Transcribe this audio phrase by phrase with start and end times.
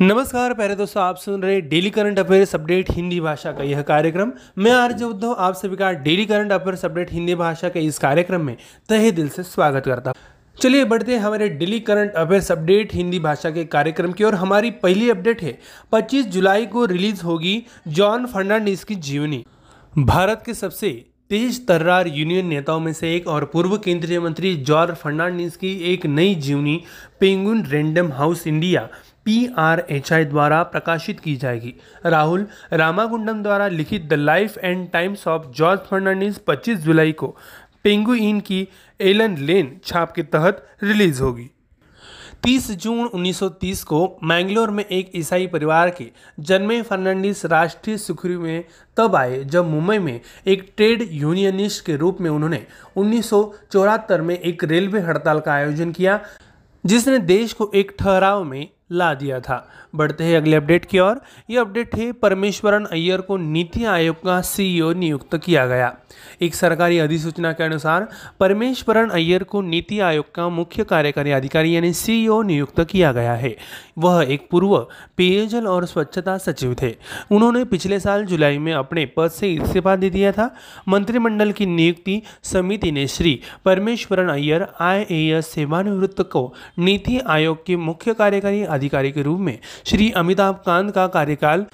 [0.00, 4.30] नमस्कार पहले दोस्तों, आप सुन रहे daily current affairs update Hindi भाषा का यह कार्यक्रम।
[4.56, 8.40] मैं आर्य उद्धव, आप सभी का daily current affairs update Hindi भाषा के इस कार्यक्रम
[8.40, 8.54] में
[8.90, 13.18] तहे दिल से स्वागत करता हूँ। चलिए बढ़ते हैं हमारे daily current affairs update Hindi
[13.18, 15.52] भाषा के कार्यक्रम की और हमारी पहली अपडेट है
[15.92, 19.42] 25 जुलाई को रिलीज़ होगी जॉन फर्नांडिस की जीवनी।
[19.96, 24.94] भारत के सबसे तेज तर्रार यूनियन नेताओं में से एक और पूर्व केंद्रीय मंत्री जॉर्ज
[24.94, 26.78] फर्नांडिस की एक नई जीवनी
[27.20, 28.86] Penguin Random House India
[29.26, 31.74] P R H I द्वारा प्रकाशित की जाएगी।
[32.06, 37.36] राहुल रामागुंडम द्वारा लिखित the life and times of George Fernandes 25 जुलाई को
[37.84, 38.66] पेंगुइन की
[39.00, 41.50] एलन लेन छाप के तहत रिलीज़ होगी।
[42.42, 46.06] 30 जून 1930 को मैंगलोर में एक ईसाई परिवार के
[46.40, 48.64] जन्मे फर्नांडिस राष्ट्रीय सुखरी में
[48.96, 52.66] तब आए, जब मुंबई में एक ट्रेड यूनियनिस्ट के रूप में उन्होंने
[52.96, 53.42] उन्नीस सौ
[53.72, 56.20] चौहत्तर में एक रेलवे हड़ताल का आयोजन किया,
[56.84, 61.16] जिसने देश को एक ठहराव में ला दिया था। बढ़ते हैं अगले अपडेट की ओर।
[61.48, 65.90] ये अपडेट है, परमेश्वरन अय्यर को नीति आयोग का सीईओ नियुक्त किया गया।
[66.40, 68.04] एक सरकारी अधिसूचना के अनुसार,
[68.38, 73.50] परमेश्वरन अय्यर को नीति आयोग का मुख्य कार्यकारी अधिकारी यानी सीईओ नियुक्त किया गया है।
[73.96, 74.78] वह एक पूर्व
[75.16, 76.98] पेयजल और स्वच्छता सचिव थे।
[77.30, 80.48] उन्होंने पिछले साल जुलाई में अपने पद से इस्तीफा दे दिया था।
[80.86, 87.76] मंत्रिमंडल की नियुक्ति समिति ने श्री परमेश्वरन अय्यर आई ए सेवानिवृत्त को नीति आयोग के
[87.76, 91.64] मुख्य कार्यकारी अधिकारी के रूप में श्री अमिताभ कांत का कार्यकाल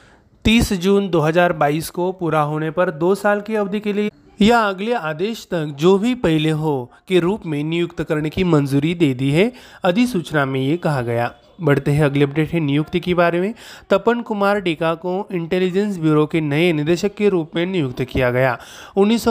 [0.45, 4.93] 30 जून 2022 को पूरा होने पर दो साल की अवधि के लिए या अगले
[4.93, 9.31] आदेश तक जो भी पहले हो के रूप में नियुक्त करने की मंजूरी दे दी
[9.31, 9.53] है,
[9.85, 13.55] अधिसूचना में ये कहा गया। बढ़ते हैं। अगले अपडेट है नियुक्ति के बारे में।
[13.91, 18.57] तपन कुमार डेका को इंटेलिजेंस ब्यूरो के नए निदेशक के रूप में नियुक्त किया गया।
[18.97, 19.25] उन्नीस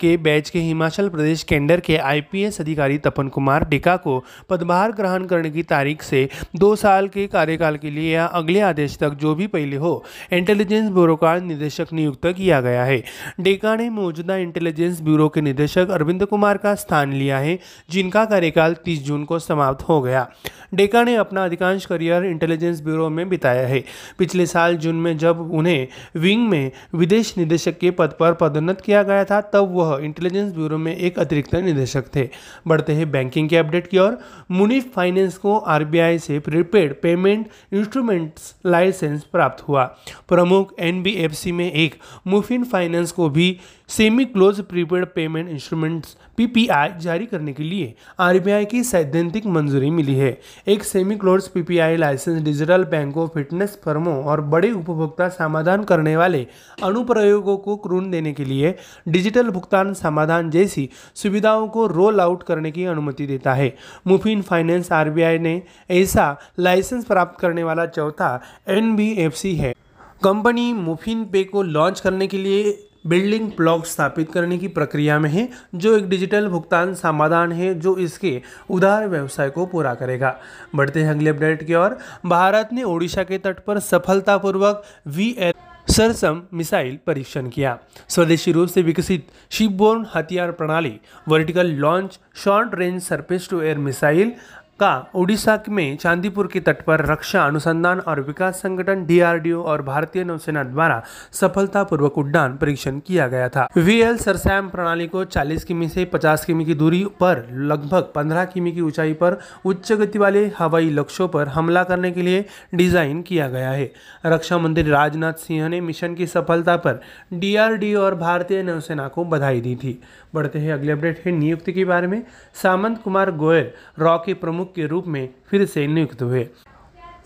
[0.00, 5.26] के बैच के हिमाचल प्रदेश केंडर के आईपीएस अधिकारी तपन कुमार डेका को पदभार ग्रहण
[5.26, 9.34] करने की तारीख से दो साल के कार्यकाल के लिए या अगले आदेश तक जो
[9.34, 12.98] भी पहले हो इंटेलिजेंस ब्यूरो का निदेशक नियुक्त किया गया है।
[13.38, 17.56] डेका ने मौजूदा इंटेलिजेंस ब्यूरो के निदेशक अरविंद कुमार का स्थान लिया है,
[17.90, 20.24] जिनका कार्यकाल तीस जून को समाप्त हो गया।
[20.72, 23.82] डेका ने अपना अधिकांश करियर इंटेलिजेंस ब्यूरो में बिताया है।
[24.18, 29.02] पिछले साल जून में जब उन्हें विंग में विदेश निदेशक के पद पर पदोन्नत किया
[29.02, 32.28] गया था, तब वह इंटेलिजेंस ब्यूरो में एक अतिरिक्त निदेशक थे।
[32.66, 34.18] बढ़ते हैं बैंकिंग के अपडेट की ओर।
[34.50, 39.84] मुनीफ फाइनेंस को आरबीआई से प्रीपेड पेमेंट इंस्ट्रूमेंट्स लाइसेंस प्राप्त हुआ।
[40.28, 41.94] प्रमुख एनबीएफसी में एक
[42.26, 43.58] मुफिन फाइनेंस को भी
[43.88, 50.14] semi close prepaid payment instruments PPI जारी करने के लिए आरबीआई की सैद्धांतिक मंजूरी मिली
[50.14, 50.30] है।
[50.68, 56.46] एक semi close PPI licence digital बैंकों फिटनेस फर्मों और बड़े उपभोक्ता समाधान करने वाले
[56.82, 58.74] अनुप्रयोगों को क्रून देने के लिए
[59.08, 63.74] डिजिटल भुगतान समाधान जैसी सुविधाओं को रोल आउट करने की अनुमति देता है।
[64.06, 69.74] मुफिन फाइनेंस आरबीआई ने ऐसा लाइसेंस प्राप्त करने वाला चौथा एनबीएफसी है।
[70.22, 72.76] कंपनी मुफिन पे को लॉन्च करने के लिए
[73.08, 77.96] बिल्डिंग ब्लॉक स्थापित करने की प्रक्रिया में है, जो एक डिजिटल भुगतान समाधान है, जो
[77.96, 80.34] इसके उदार व्यवसाय को पूरा करेगा।
[80.74, 85.52] बढ़ते हैं अगले अपडेट की ओर। भारत ने ओडिशा के तट पर सफलतापूर्वक वी एल
[85.88, 87.76] सरसम मिसाइल परीक्षण किया।
[88.08, 90.92] स्वदेशी रूप से विकसित शिपबोर्न हथियार प्रणाली,
[91.28, 94.32] vertical launch, short range surface to air missile
[94.80, 100.24] का ओडिशा में चांदीपुर के तट पर रक्षा, अनुसंधान और विकास संगठन डीआरडीओ और भारतीय
[100.24, 101.00] नौसेना द्वारा
[101.32, 106.64] सफलतापूर्वक उड्डान परीक्षण किया गया था। वीएल सरसैम प्रणाली को 40 किमी से 50 किमी
[106.64, 109.34] की दूरी पर, लगभग 15 किमी की ऊंचाई पर
[109.64, 113.90] उच्च गति वाले हवाई लक्ष्यों पर हमला करने के लिए डिज़ाइन किया गया है।
[114.26, 117.00] रक्षा मंत्री राजनाथ सिंह ने मिशन की सफलता पर
[117.32, 119.98] डीआरडीओ और भारतीय नौसेना को बधाई दी थी।
[120.34, 122.22] बढ़ते हैं अगले अपडेट है नियुक्ति के बारे में।
[122.62, 126.48] सामंत कुमार गोयल रॉ के प्रमुख के रूप में फिर से नियुक्त हुए।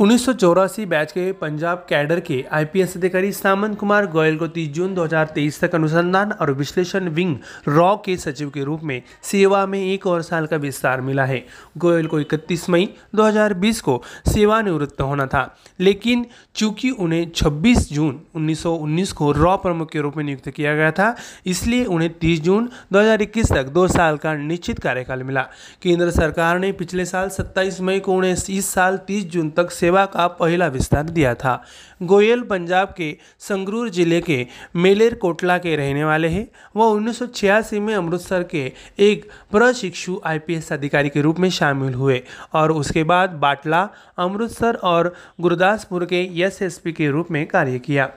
[0.03, 4.69] उन्नीस सौ चौरासी बैच के पंजाब कैडर के आईपीएस अधिकारी सामंत कुमार गोयल को 30
[4.75, 7.37] जून 2023 तक अनुसंधान और विश्लेषण विंग
[7.69, 11.39] रॉ के सचिव के रूप में सेवा में एक और साल का विस्तार मिला है।
[11.79, 15.45] गोयल को 31 मई 2020 को सेवानिवृत्त होना था,
[15.81, 20.91] लेकिन चूँकि उन्हें 26 जून 1919 को रॉ प्रमुख के रूप में नियुक्त किया गया
[20.91, 21.15] था,
[21.47, 25.47] इसलिए उन्हें 30 जून 2021 तक दो साल का निश्चित कार्यकाल मिला।
[25.83, 29.91] केंद्र सरकार ने पिछले साल 27 मई को उन्हें इस साल 30 जून तक सेवा
[29.97, 31.57] का पहला विस्तार दिया था।
[32.03, 36.45] गोयल पंजाब के संगरूर ज़िले के मेलेर कोटला के रहने वाले हैं।
[36.77, 41.95] वह उन्नीस सौ छियासी में अमृतसर के एक प्रशिक्षु आईपीएस अधिकारी के रूप में शामिल
[41.95, 42.23] हुए
[42.55, 48.11] और उसके बाद बाटला, अमृतसर और गुरदासपुर के एसएसपी के रूप में कार्य किया।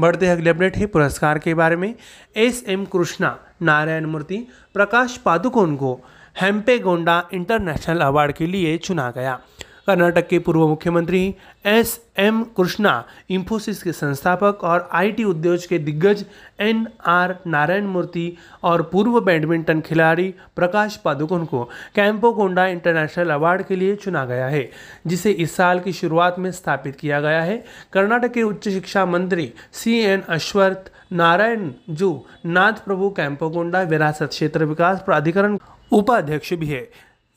[0.00, 1.94] बढ़ते अगले अपडेट है पुरस्कार के बारे में।
[2.36, 4.36] एस एम कृष्णा, नारायण मूर्ति,
[4.74, 6.00] प्रकाश पादुकोण को
[6.40, 9.38] हेम्पे गोंडा इंटरनेशनल अवार्ड के लिए चुना गया।
[9.86, 11.34] कर्नाटक के पूर्व मुख्यमंत्री
[11.66, 12.92] एस एम कृष्णा
[13.30, 16.24] इंफोसिस के संस्थापक और आईटी उद्योग के दिग्गज
[16.60, 21.64] एन आर नारायण मूर्ति और पूर्व बैडमिंटन खिलाड़ी प्रकाश पादुकोण को
[21.94, 24.68] कैंपो कोंडा इंटरनेशनल अवार्ड के लिए चुना गया है,
[25.06, 27.62] जिसे इस साल की शुरुआत में स्थापित किया गया है।
[27.92, 34.64] कर्नाटक के उच्च शिक्षा मंत्री सी एन अश्वथ नारायण जू, नाथ प्रभु कैंपोकोंडा विरासत क्षेत्र
[34.64, 35.58] विकास प्राधिकरण
[35.92, 36.88] उपाध्यक्ष भी है।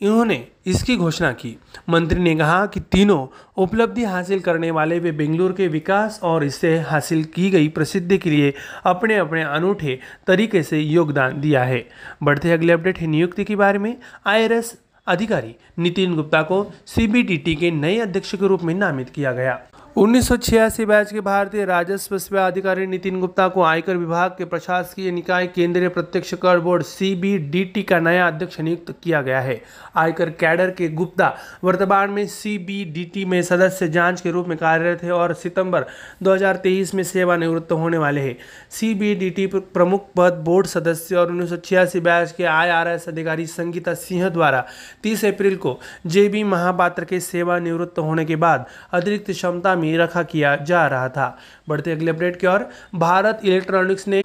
[0.01, 1.56] इन्होंने इसकी घोषणा की।
[1.89, 3.25] मंत्री ने कहा कि तीनों
[3.57, 8.30] उपलब्धि हासिल करने वाले वे बेंगलुरु के विकास और इससे हासिल की गई प्रसिद्धि के
[8.30, 8.51] लिए
[8.83, 11.80] अपने अपने अनूठे तरीके से योगदान दिया है।
[12.21, 13.95] बढ़ते अगले अपडेट है नियुक्ति के बारे में।
[14.25, 14.75] आईआरएस
[15.07, 19.57] अधिकारी नितिन गुप्ता को सीबीडीटी के नए अध्यक्ष के रूप में नामित किया गया।
[19.97, 24.45] उन्नीस सौ छियासी बैच के भारतीय राजस्व सेवा अधिकारी नितिन गुप्ता को आयकर विभाग के
[24.45, 29.62] प्रशासकीय निकाय केंद्रीय प्रत्यक्ष कर बोर्ड सीबीडीटी का नया अध्यक्ष नियुक्त किया गया है।
[29.95, 31.31] आयकर कैडर के गुप्ता
[31.63, 35.86] वर्तमान में सीबीडीटी में सदस्य जाँच के रूप में कार्यरत है और सितंबर
[36.24, 38.36] 2023 में सेवानिवृत्त होने वाले हैं।
[38.71, 44.27] सीबीडीटी प्रमुख पद बोर्ड सदस्य और उन्नीस सौ छियासी बैच के आईआरएस अधिकारी संगीता सिंह
[44.30, 44.63] द्वारा
[45.06, 45.77] 30 अप्रैल को
[46.07, 51.30] जेबी महापात्र के सेवानिवृत्त होने के बाद अतिरिक्त क्षमता में रखा किया जा रहा था।
[51.68, 54.22] बढ़ते अगले अपडेट की ओर भारत इलेक्ट्रॉनिक्स ने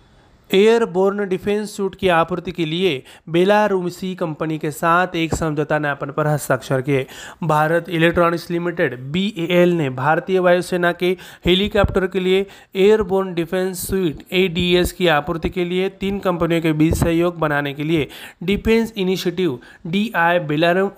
[0.54, 6.26] एयरबोर्न डिफेंस सूट की आपूर्ति के लिए बेलारूसी कंपनी के साथ एक समझौता ज्ञापन पर
[6.26, 7.06] हस्ताक्षर किए।
[7.42, 11.16] भारत इलेक्ट्रॉनिक्स लिमिटेड बी ने भारतीय वायुसेना के
[11.46, 16.94] हेलीकॉप्टर के लिए एयरबोर्न डिफेंस सूट एडीएस की आपूर्ति के लिए तीन कंपनियों के बीच
[16.94, 18.08] सहयोग बनाने के लिए
[18.42, 20.38] डिफेंस इनिशिएटिव डी आई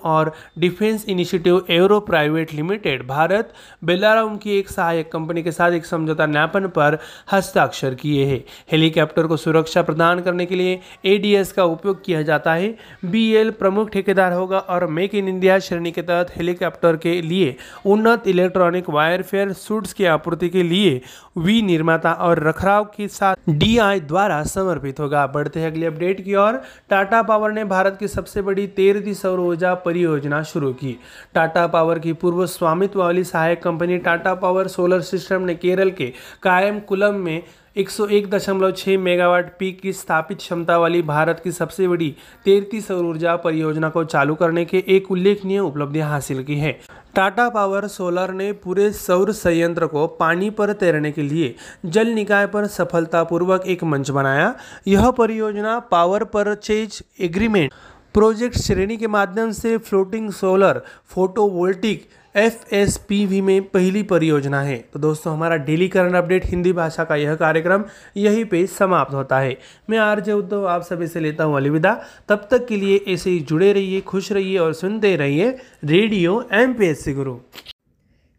[0.03, 3.53] और defence initiative aero private limited Bharat
[3.83, 6.97] बेलारूम की एक सहायक कंपनी के साथ एक समझौता ज्ञापन पर
[7.31, 12.53] हस्ताक्षर किए हैं। हेलीकॉप्टर को सुरक्षा प्रदान करने के लिए एडीएस का उपयोग किया जाता
[12.53, 12.69] है।
[13.03, 17.51] बीएल प्रमुख ठेकेदार होगा और मेक इन इंडिया श्रेणी के तहत हेलीकॉप्टर के लिए
[17.85, 20.99] उन्नत इलेक्ट्रॉनिक वायरफेयर सूट्स की आपूर्ति के लिए
[21.35, 26.35] वी निर्माता और रखरखाव के साथ डीआई द्वारा समर्पित होगा। बढ़ते हैं अगले अपडेट की
[26.35, 30.97] ओर। टाटा पावर ने भारत की सबसे बड़ी तेरहवीं सौर ऊर्जा परियोजना शुरू की।
[31.33, 36.11] टाटा पावर की पूर्व स्वामित्व वाली सहायक company Tata power solar system ने केरल के
[36.43, 37.43] कायम कुलम में
[37.77, 42.15] 101.6 मेगावाट पीक की स्थापित क्षमता वाली भारत की सबसे बड़ी
[42.45, 46.79] तेरती सौर ऊर्जा परियोजना को चालू करने के एक उल्लेखनीय उपलब्धि हासिल की है।
[47.15, 51.55] टाटा पावर सोलर ने पूरे सौर संयंत्र को पानी पर तैरने के लिए
[51.85, 54.55] जल निकाय पर सफलतापूर्वक एक मंच बनाया।
[54.87, 57.71] यह परियोजना पावर परचेज एग्रीमेंट
[58.13, 64.61] प्रोजेक्ट श्रेणी के माध्यम से floating solar, photovoltaic F S P V में पहली परियोजना
[64.61, 67.83] है। तो दोस्तों, हमारा डेली करंट अपडेट हिंदी भाषा का यह कार्यक्रम
[68.17, 69.57] यही पे समाप्त होता है।
[69.89, 71.93] मैं आरजे उद्धव आप सभी से लेता हूँ अलविदा।
[72.29, 75.49] तब तक के लिए ऐसे ही जुड़े रहिए, खुश रहिए और सुनते रहिए
[75.85, 77.35] radio M P S C Guru.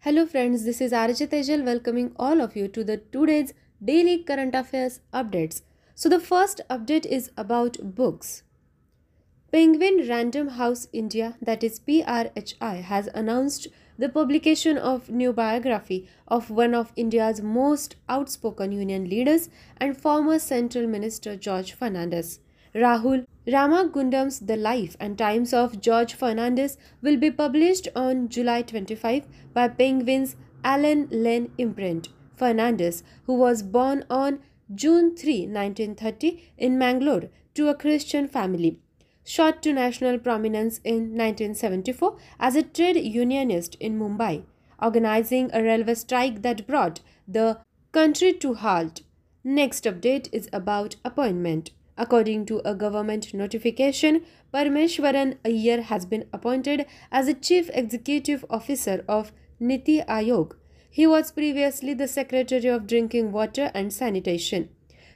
[0.05, 3.53] Hello friends this is RJ Tejal welcoming all of you to the today's
[3.83, 5.63] daily current affairs updates
[5.99, 8.41] so the first update is about books
[9.53, 15.09] Penguin Random House India that is P R H I has announced the publication of
[15.09, 21.79] new biography of one of India's most outspoken union leaders and former central minister George
[21.79, 22.39] Fernandes.
[22.75, 29.27] Rahul Ramagundam's The Life and Times of George Fernandes will be published on July 25
[29.53, 32.09] by Penguin's Allen Len imprint.
[32.37, 34.41] Fernandes, who was born on
[34.75, 38.81] June 3, 1930 in Mangalore to a Christian family,
[39.25, 44.45] shot to national prominence in 1974 as a trade unionist in Mumbai,
[44.81, 47.59] organizing a railway strike that brought the
[47.93, 49.01] country to halt.
[49.43, 51.71] Next update is about appointment.
[51.97, 59.05] According to a government notification, Parmeshwaran Iyer has been appointed as a chief executive officer
[59.09, 60.55] of Niti Ayog.
[60.91, 64.69] He was previously the Secretary of Drinking Water and Sanitation.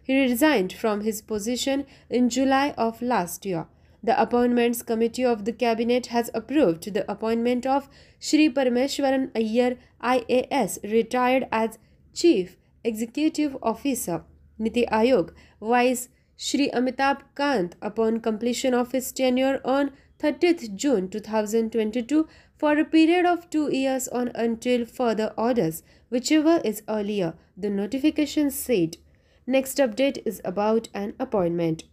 [0.02, 3.66] He resigned from his position in July of last year.
[4.00, 7.88] The Appointments Committee of the Cabinet has approved the appointment of
[8.20, 11.78] Shri Parameshwaran Iyer IAS retired as
[12.14, 14.22] Chief Executive Officer
[14.56, 19.90] Niti Ayog Vice Shri Amitabh Kant upon completion of his tenure on
[20.20, 26.82] 30th June 2022 for a period of two years on until further orders, whichever is
[26.88, 28.96] earlier, the notification said.
[29.46, 31.84] Next update is about an appointment.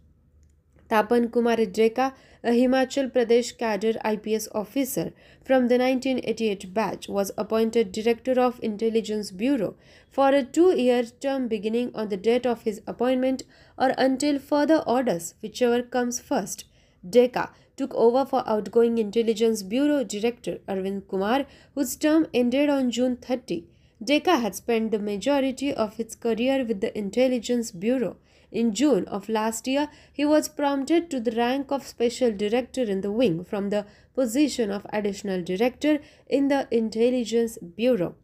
[0.88, 2.12] Tapan Kumar Jeka,
[2.44, 5.12] a Himachal Pradesh cadre IPS officer
[5.44, 9.74] from the 1988 batch, was appointed Director of Intelligence Bureau
[10.10, 13.42] for a two-year term beginning on the date of his appointment
[13.76, 16.64] or until further orders, whichever comes first.
[17.08, 23.16] DECA took over for outgoing Intelligence Bureau Director Arvind Kumar, whose term ended on June
[23.16, 23.64] 30.
[24.02, 28.16] DECA had spent the majority of its career with the Intelligence Bureau.
[28.56, 33.02] In June of last year, he was promoted to the rank of Special Director in
[33.02, 33.84] the wing from the
[34.14, 38.14] position of Additional Director in the Intelligence Bureau.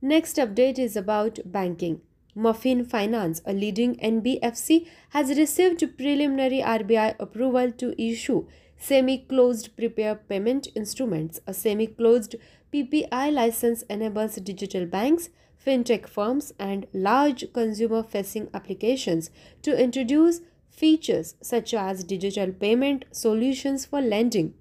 [0.00, 2.02] Next update is about banking.
[2.36, 8.46] Muffin Finance, a leading NBFC, has received preliminary RBI approval to issue
[8.76, 11.40] semi closed prepaid payment instruments.
[11.48, 12.36] A semi closed
[12.72, 15.30] PPI license enables digital banks,
[15.68, 23.84] fintech firms, and large consumer facing applications to introduce features such as digital payment solutions
[23.84, 24.54] for lending.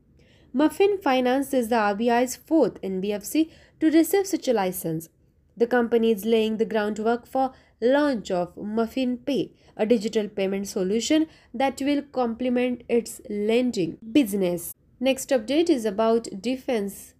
[0.52, 3.50] Muffin Finance is the RBI's fourth NBFC
[3.80, 5.10] to receive such a license.
[5.56, 11.28] The company is laying the groundwork for launch of Muffin Pay, a digital payment solution
[11.54, 14.74] that will complement its lending business.
[15.00, 17.14] Next update is about defense.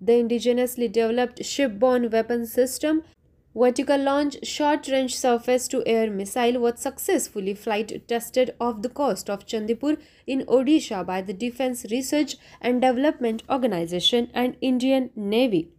[0.00, 3.02] The indigenously developed shipborne weapon system
[3.58, 9.28] vertical launch short range surface to air missile was successfully flight tested off the coast
[9.28, 9.96] of Chandipur
[10.26, 15.70] in Odisha by the Defense Research and Development Organization and Indian Navy.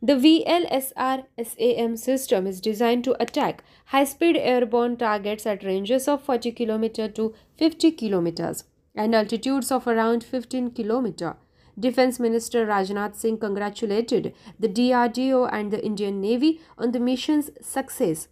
[0.00, 6.22] The VLSR SAM system is designed to attack high speed airborne targets at ranges of
[6.22, 8.62] 40 km to 50 km
[8.94, 11.36] and altitudes of around 15 km.
[11.78, 18.28] Defense Minister Rajnath Singh congratulated the DRDO and the Indian Navy on the mission's success.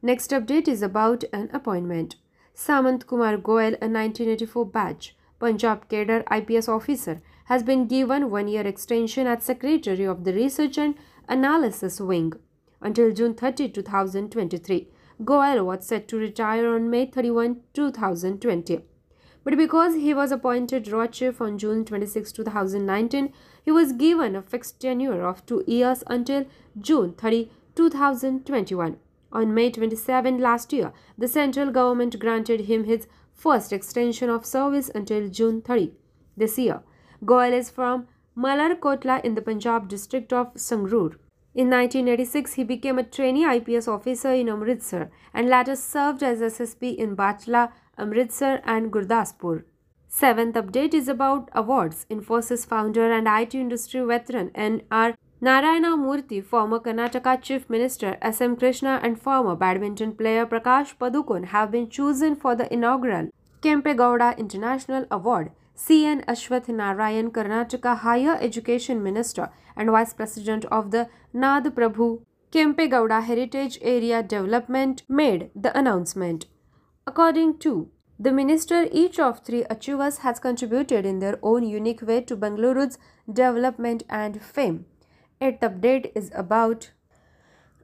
[0.00, 2.16] Next update is about an appointment.
[2.54, 8.66] Samant Kumar Goel, a 1984 batch Punjab cadre IPS officer, has been given one year
[8.66, 10.94] extension as Secretary of the Research and
[11.28, 12.32] Analysis Wing
[12.80, 14.88] until June 30, 2023.
[15.24, 18.89] Goel was set to retire on May 31, 2020.
[19.42, 23.32] But because he was appointed Road Chief on June 26, 2019,
[23.64, 26.44] he was given a fixed tenure of two years until
[26.78, 28.96] June 30, 2021.
[29.32, 34.90] On May 27 last year, the central government granted him his first extension of service
[34.94, 35.92] until June 30
[36.36, 36.82] this year.
[37.24, 41.16] Goel is from Malarkotla in the Punjab district of Sangrur.
[41.54, 46.96] In 1986, he became a trainee IPS officer in Amritsar and later served as SSP
[46.96, 49.64] in Batla, Amritsar, and Gurdaspur.
[50.08, 52.06] Seventh update is about awards.
[52.10, 55.16] Infosys founder and IT industry veteran N.R.
[55.40, 58.56] Narayana Murthy, former Karnataka Chief Minister S.M.
[58.56, 63.30] Krishna, and former badminton player Prakash Padukone have been chosen for the inaugural
[63.62, 65.52] Kempe Gowda International Award.
[65.74, 66.24] C.N.
[66.28, 72.20] Ashwath Narayan, Karnataka Higher Education Minister and Vice President of the Nad Prabhu
[72.52, 76.46] Kempegowda Heritage Area Development, made the announcement.
[77.06, 82.20] According to the minister, each of three achievers has contributed in their own unique way
[82.20, 82.98] to Bengaluru's
[83.32, 84.84] development and fame.
[85.40, 86.90] Eighth update is about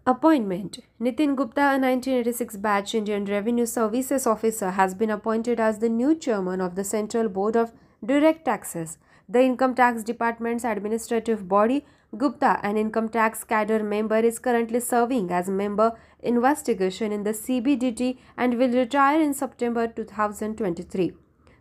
[0.07, 5.89] Appointment Nitin Gupta, a 1986 batch Indian Revenue Services officer, has been appointed as the
[5.89, 7.73] new chairman of the Central Board of
[8.05, 8.99] Direct Taxes.
[9.29, 11.85] The Income Tax Department's administrative body,
[12.17, 18.19] Gupta, an income tax cadre member, is currently serving as member investigation in the CBDT
[18.37, 21.13] and will retire in September 2023.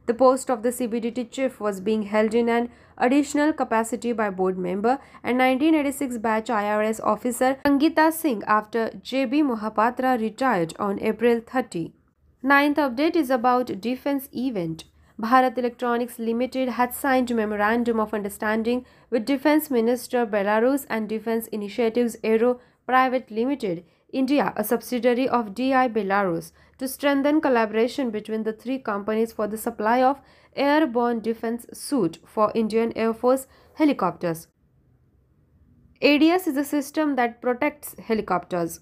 [0.06, 4.58] The post of the CBDT chief was being held in an additional capacity by board
[4.58, 11.92] member and 1986 batch IRS officer Angita Singh after JB Mohapatra retired on April 30.
[12.44, 14.84] Ninth update is about defense event.
[15.20, 22.18] Bharat Electronics Limited had signed memorandum of understanding with Defense Minister Belarus and Defense Initiatives
[22.22, 28.78] Aero Private Limited, India, a subsidiary of DI Belarus, to strengthen collaboration between the three
[28.78, 30.20] companies for the supply of
[30.56, 34.48] airborne defense suit for Indian Air Force helicopters.
[36.02, 38.82] ADS is a system that protects helicopters.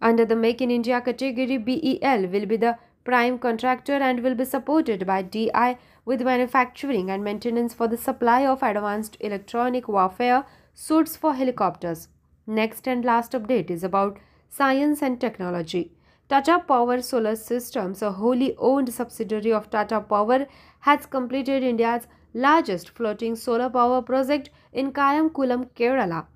[0.00, 4.44] Under the Make in India category, BEL will be the prime contractor and will be
[4.44, 11.16] supported by DI with manufacturing and maintenance for the supply of advanced electronic warfare suits
[11.16, 12.08] for helicopters.
[12.46, 14.18] Next and last update is about
[14.48, 15.92] science and technology.
[16.28, 20.46] Tata Power Solar Systems, a wholly owned subsidiary of Tata Power,
[20.80, 26.26] has completed India's largest floating solar power project in Kayamkulam, Kerala.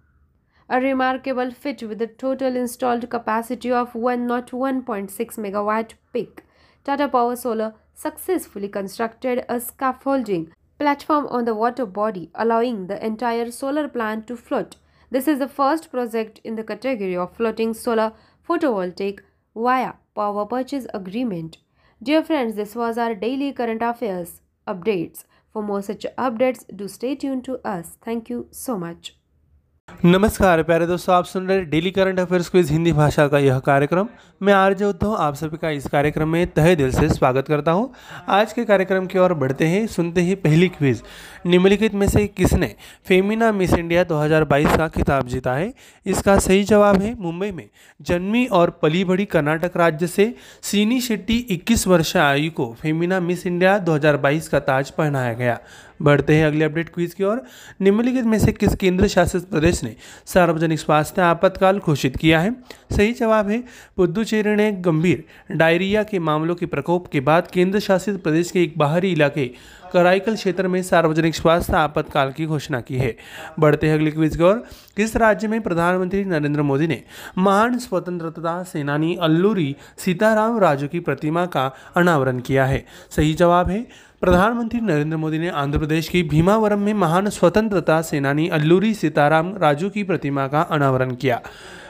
[0.68, 6.42] A remarkable feat with a total installed capacity of 101.6 megawatt peak.
[6.88, 13.50] Tata Power Solar successfully constructed a scaffolding platform on the water body, allowing the entire
[13.50, 14.76] solar plant to float.
[15.10, 18.14] This is the first project in the category of floating solar
[18.48, 19.20] photovoltaic
[19.54, 21.58] via power purchase agreement.
[22.02, 25.24] Dear friends, this was our daily current affairs updates.
[25.52, 27.98] For more such updates, do stay tuned to us.
[28.00, 29.17] Thank you so much.
[30.04, 34.08] नमस्कार, प्यारे दोस्तों, आप सुन रहे daily current affairs quiz Hindi भाषा का यह कार्यक्रम।
[34.42, 37.88] मैं आर्य उद्धव, आप सभी का इस कार्यक्रम में तहे दिल से स्वागत करता हूँ।
[38.28, 41.02] आज के कार्यक्रम की ओर बढ़ते हैं, सुनते ही पहली क्विज।
[41.46, 42.66] निम्नलिखित में से किसने
[43.08, 45.70] फेमिना मिस इंडिया 2022 का खिताब जीता है?
[46.06, 47.68] इसका सही जवाब है मुंबई में।
[48.06, 53.46] जन्मी और पली बड़ी कर्नाटक राज्य से सीनी शेट्टी 21 वर्ष आयु को फेमिना मिस
[53.46, 55.56] इंडिया 2022 का ताज पहनाया गया।
[56.00, 57.38] बढ़ते हैं अगले अपडेट क्विज की ओर।
[57.80, 62.48] निम्नलिखित में से किस केंद्र शासित प्रदेश ने सार्वजनिक स्वास्थ्य आपातकाल घोषित किया है?
[62.90, 63.58] सही जवाब है
[63.96, 65.18] पुदुचेरी ने गंभीर
[65.50, 69.54] डायरिया के मामलों के प्रकोप के बाद केंद्र शासित प्रदेश के एक बाहरी इलाके
[69.92, 73.10] कराईकल क्षेत्र में सार्वजनिक स्वास्थ्य आपातकाल की घोषणा की है।
[73.58, 74.54] बढ़ते हैं अगले क्विज की ओर।
[74.96, 77.02] किस राज्य में प्रधानमंत्री नरेंद्र मोदी ने
[77.36, 82.84] महान स्वतंत्रता सेनानी अल्लूरी सीताराम राजू की प्रतिमा का अनावरण किया है?
[83.16, 83.80] सही जवाब है,
[84.20, 89.88] प्रधानमंत्री नरेंद्र मोदी ने आंध्र प्रदेश की भीमावरम में महान स्वतंत्रता सेनानी अल्लूरी सीताराम राजू
[89.88, 91.40] की प्रतिमा का अनावरण किया।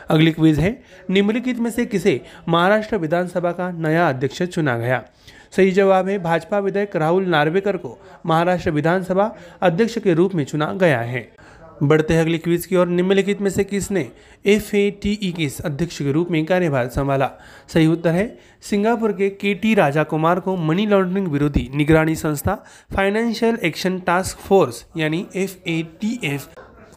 [0.08, 5.02] अगली क्विज है, निम्नलिखित में से किसे महाराष्ट्र विधानसभा का नया अध्यक्ष चुना गया?
[5.52, 10.72] सही जवाब है भाजपा विधायक राहुल नार्वेकर को महाराष्ट्र विधानसभा अध्यक्ष के रूप में चुना
[10.72, 11.28] गया है।
[11.82, 14.00] बढ़ते हैं अगली क्विज की ओर। निम्नलिखित में से किसने
[14.46, 17.30] एफ़ ए टी ई के अध्यक्ष के रूप में कार्यभार संभाला?
[17.68, 22.54] सही उत्तर है सिंगापुर के के टी राजा कुमार को मनी लॉन्ड्रिंग विरोधी निगरानी संस्था
[22.94, 26.46] फाइनेंशियल एक्शन टास्क फोर्स, यानी एफ़ ए टी एफ़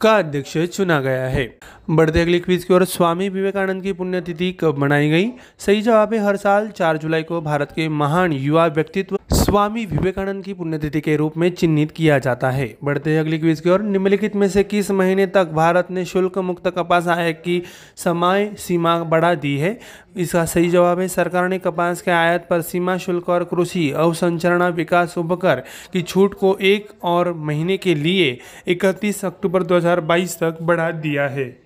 [0.02, 1.44] का अध्यक्ष चुना गया है।
[1.90, 5.28] बढ़ते अगली क्विज की ओर स्वामी विवेकानंद की पुण्यतिथि कब मनाई गई?
[5.60, 9.18] सही जवाब है हर साल 4 जुलाई को भारत के महान युवा व्यक्तित्व
[9.52, 13.70] स्वामी विवेकानंद की पुण्यतिथि के रूप में चिन्हित किया जाता है। बढ़ते अगली क्विज की
[13.70, 17.64] ओर। निम्नलिखित में से किस महीने तक भारत ने शुल्क मुक्त कपास आयात की
[17.96, 19.80] समय सीमा बढ़ा दी है?
[20.18, 24.68] इसका सही जवाब है, सरकार ने कपास के आयात पर सीमा, शुल्क और कृषि अवसंचरणा
[24.68, 30.92] विकास उपकर की छूट को एक और महीने के लिए इकतीस अक्टूबर 2022 तक बढ़ा
[30.92, 31.61] दिया है।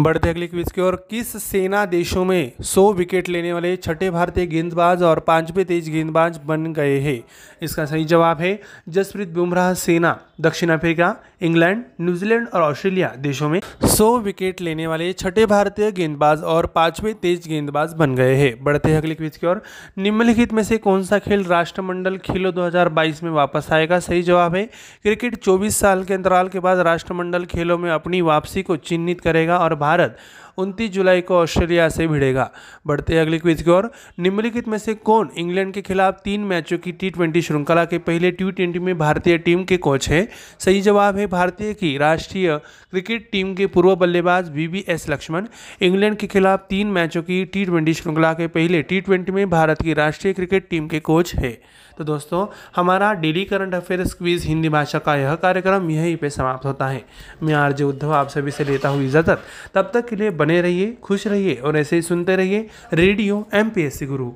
[0.00, 4.46] बढ़ते अगले क्विज की ओर। किस सेना देशों में 100 विकेट लेने वाले छठे भारतीय
[4.46, 7.22] गेंदबाज और पाँचवें तेज गेंदबाज बन गए हैं?
[7.62, 13.60] इसका सही जवाब है जसप्रीत बुमराह सेना। दक्षिण अफ्रीका, इंग्लैंड, न्यूजीलैंड और ऑस्ट्रेलिया देशों में
[13.84, 18.94] 100 विकेट लेने वाले छठे भारतीय गेंदबाज और पाँचवें तेज गेंदबाज बन गए हैं। बढ़ते
[18.94, 19.62] अगले क्विज की ओर।
[19.98, 23.98] निम्नलिखित में से कौन सा खेल राष्ट्रमंडल खेलों 2022 में वापस आएगा?
[23.98, 24.64] सही जवाब है,
[25.02, 29.56] क्रिकेट 24 साल के अंतराल के बाद राष्ट्रमंडल खेलों में अपनी वापसी को चिन्हित करेगा।
[29.58, 30.18] और भारत
[30.58, 32.44] उनतीस जुलाई को ऑस्ट्रेलिया से भिड़ेगा।
[32.86, 33.84] बढ़ते अगले क्विज की ओर।
[34.18, 38.78] निम्नलिखित में से कौन इंग्लैंड के खिलाफ तीन मैचों की टी श्रृंखला के पहले टी
[38.78, 40.22] में भारतीय टीम के कोच है?
[40.58, 42.56] सही जवाब है भारतीय की राष्ट्रीय
[42.90, 45.46] क्रिकेट टीम के पूर्व बल्लेबाज वी लक्ष्मण।
[45.80, 50.32] इंग्लैंड के खिलाफ तीन मैचों की टी श्रृंखला के पहले टी में भारत की राष्ट्रीय
[50.32, 51.52] क्रिकेट टीम के कोच है।
[51.98, 56.66] तो दोस्तों, हमारा daily current affairs quiz Hindi भाषा का यह कार्यक्रम यहीं पे समाप्त
[56.66, 57.00] होता है।
[57.42, 59.38] मैं आरजे उद्धव, आप सभी से लेता हूँ इजाज़त।
[59.74, 63.46] तब तक के लिए बने बने रहिए, खुश रहिए और ऐसे ही सुनते रहिए radio
[63.54, 63.70] M
[64.02, 64.30] Guru.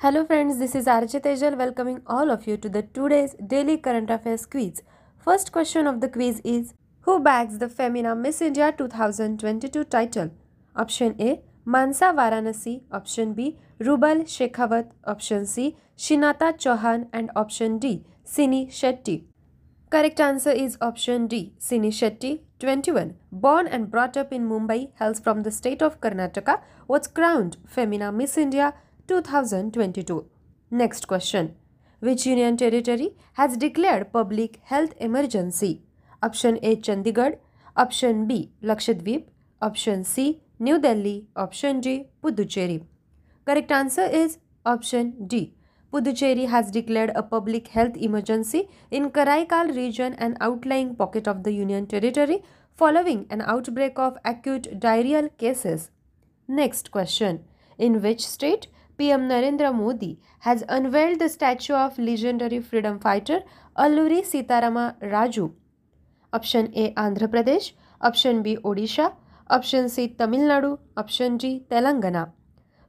[0.00, 4.10] Hello friends this is R Tejal welcoming all of you to the today's daily current
[4.10, 4.80] affairs quiz
[5.26, 6.72] first question of the quiz is
[7.06, 10.30] who bags the Femina Miss India 2022 title
[10.74, 11.36] option A
[11.68, 17.96] Mansa Varanasi option B Rubal Shekhawat option C Shinata Chauhan and option D
[18.36, 19.22] Sini Shetty
[19.92, 23.14] correct answer is option D Sini Shetty 21.
[23.32, 28.12] Born and brought up in Mumbai, hails from the state of Karnataka, was crowned Femina
[28.12, 28.74] Miss India
[29.08, 30.26] 2022.
[30.70, 31.54] Next question.
[32.00, 35.82] Which union territory has declared public health emergency?
[36.22, 37.38] Option A Chandigarh,
[37.76, 39.24] option B Lakshadweep,
[39.62, 42.84] option C New Delhi, option D Puducherry.
[43.46, 45.54] Correct answer is option D.
[45.92, 51.52] Puducherry has declared a public health emergency in Karaikal region and outlying pocket of the
[51.52, 52.44] Union Territory
[52.76, 55.90] following an outbreak of acute diarrheal cases.
[56.46, 57.44] Next question.
[57.76, 63.40] In which state PM Narendra Modi has unveiled the statue of legendary freedom fighter
[63.76, 65.52] Alluri Sitarama Raju?
[66.32, 69.14] Option A Andhra Pradesh, option B Odisha,
[69.48, 72.30] option C Tamil Nadu, option D Telangana.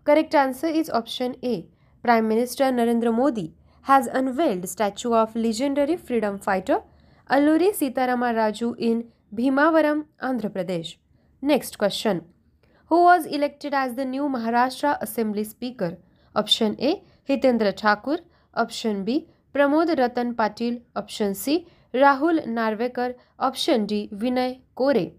[0.04, 1.66] Correct answer is option A.
[2.04, 6.82] Prime Minister Narendra Modi has unveiled statue of legendary freedom fighter
[7.30, 10.96] Alluri Sitarama Raju in Bhimavaram, Andhra Pradesh.
[11.42, 12.26] Next question.
[12.88, 15.98] Who was elected as the new Maharashtra Assembly Speaker?
[16.36, 17.02] Option A.
[17.30, 18.18] Hitendra Thakur.
[18.54, 19.28] Option B.
[19.56, 20.82] Pramod Ratan Patil.
[20.94, 21.68] Option C.
[21.94, 23.16] Rahul Narvekar.
[23.40, 24.10] Option D.
[24.14, 25.14] Vinay Kore.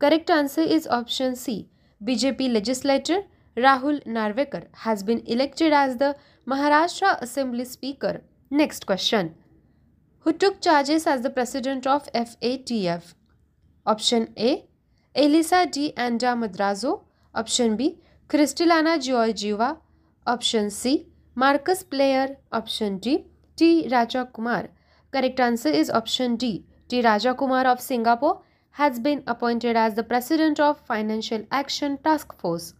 [0.00, 1.68] Correct answer is option C.
[2.04, 3.22] BJP legislator
[3.58, 6.16] Rahul Narvekar has been elected as the
[6.46, 8.22] Maharashtra Assembly Speaker.
[8.50, 9.34] Next question.
[10.20, 13.14] Who took charges as the president of FATF?
[13.84, 14.64] Option A.
[15.14, 15.92] Elisa D.
[15.96, 17.02] Anda Madrazo.
[17.34, 17.98] Option B.
[18.28, 19.78] Kristalina Georgieva.
[20.26, 21.08] Option C.
[21.34, 22.36] Marcus Player.
[22.52, 23.26] Option D.
[23.56, 23.88] T.
[23.90, 24.68] Raja Kumar.
[25.10, 26.64] Correct answer is option D.
[26.88, 27.02] T.
[27.02, 28.42] Raja Kumar of Singapore
[28.72, 32.74] has been appointed as the president of Financial Action Task Force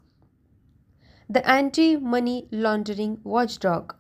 [1.31, 3.95] the anti money laundering watchdog.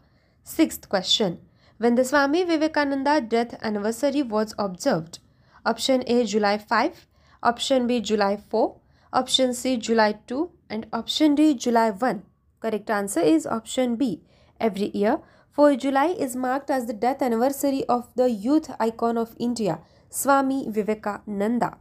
[0.44, 1.40] Sixth question
[1.76, 5.18] When the Swami Vivekananda death anniversary was observed?
[5.66, 7.06] Option A July 5,
[7.42, 8.76] option B July 4,
[9.12, 12.22] option C July 2, and option D July 1.
[12.60, 14.22] Correct answer is option B.
[14.58, 15.18] Every year,
[15.52, 20.66] 4 July is marked as the death anniversary of the youth icon of India, Swami
[20.70, 21.76] Vivekananda.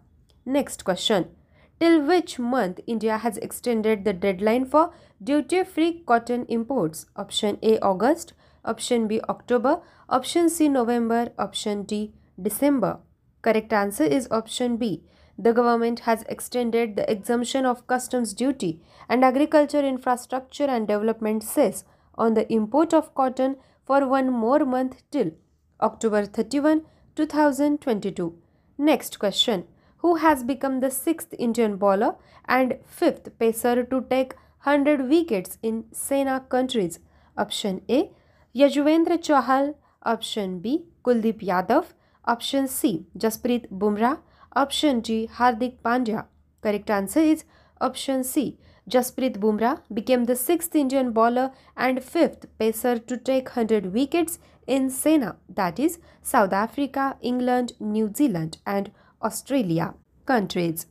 [0.45, 1.36] Next question
[1.79, 4.91] till which month India has extended the deadline for
[5.23, 7.05] duty free cotton imports.
[7.15, 8.33] Option A August,
[8.65, 12.99] option B October, option C November, option D December.
[13.41, 15.03] Correct answer is option B.
[15.37, 21.83] The government has extended the exemption of customs duty and agriculture infrastructure and development cess
[22.15, 25.31] on the import of cotton for one more month till
[25.79, 26.81] October 31,
[27.15, 28.35] 2022.
[28.79, 29.65] Next question
[30.07, 32.15] who has become the sixth Indian bowler
[32.57, 36.99] and fifth pacer to take 100 wickets in Sena countries.
[37.37, 38.09] Option A
[38.55, 41.87] Yajuvendra Chahal, option B Kuldeep Yadav,
[42.23, 44.19] option C Jasprit Bumrah,
[44.55, 46.23] option D Hardik Pandya.
[46.61, 47.43] Correct answer is
[47.81, 48.57] option C.
[48.89, 54.89] Jasprit Bumrah became the sixth Indian bowler and fifth pacer to take 100 wickets in
[54.89, 58.89] Sena, that is, South Africa, England, New Zealand, and
[59.21, 59.93] Australia
[60.25, 60.87] countries.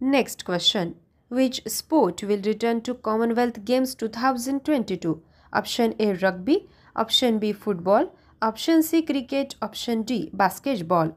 [0.00, 0.96] Next question.
[1.28, 5.22] Which sport will return to Commonwealth Games 2022?
[5.52, 11.16] Option A rugby, option B football, option C cricket, option D basketball.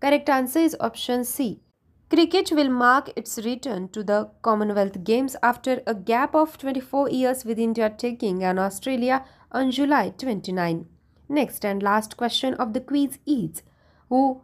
[0.00, 1.60] Correct answer is option C.
[2.08, 7.44] Cricket will mark its return to the Commonwealth Games after a gap of 24 years
[7.44, 10.86] with India taking an Australia on July 29.
[11.28, 13.62] Next and last question of the quiz is
[14.08, 14.42] Who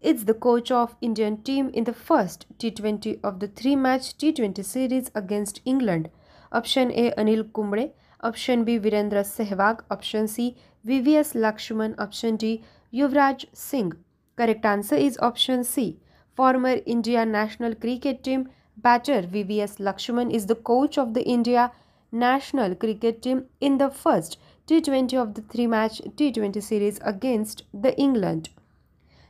[0.00, 5.10] is the coach of Indian team in the first T20 of the three-match T20 series
[5.14, 6.08] against England.
[6.52, 13.44] Option A Anil Kumble, option B Virendra Sehwag, option C VVS Lakshman, option D Yuvraj
[13.52, 13.92] Singh.
[14.36, 15.98] Correct answer is option C.
[16.34, 21.70] Former India national cricket team batter VVS Lakshman is the coach of the India
[22.10, 28.48] national cricket team in the first T20 of the three-match T20 series against the England.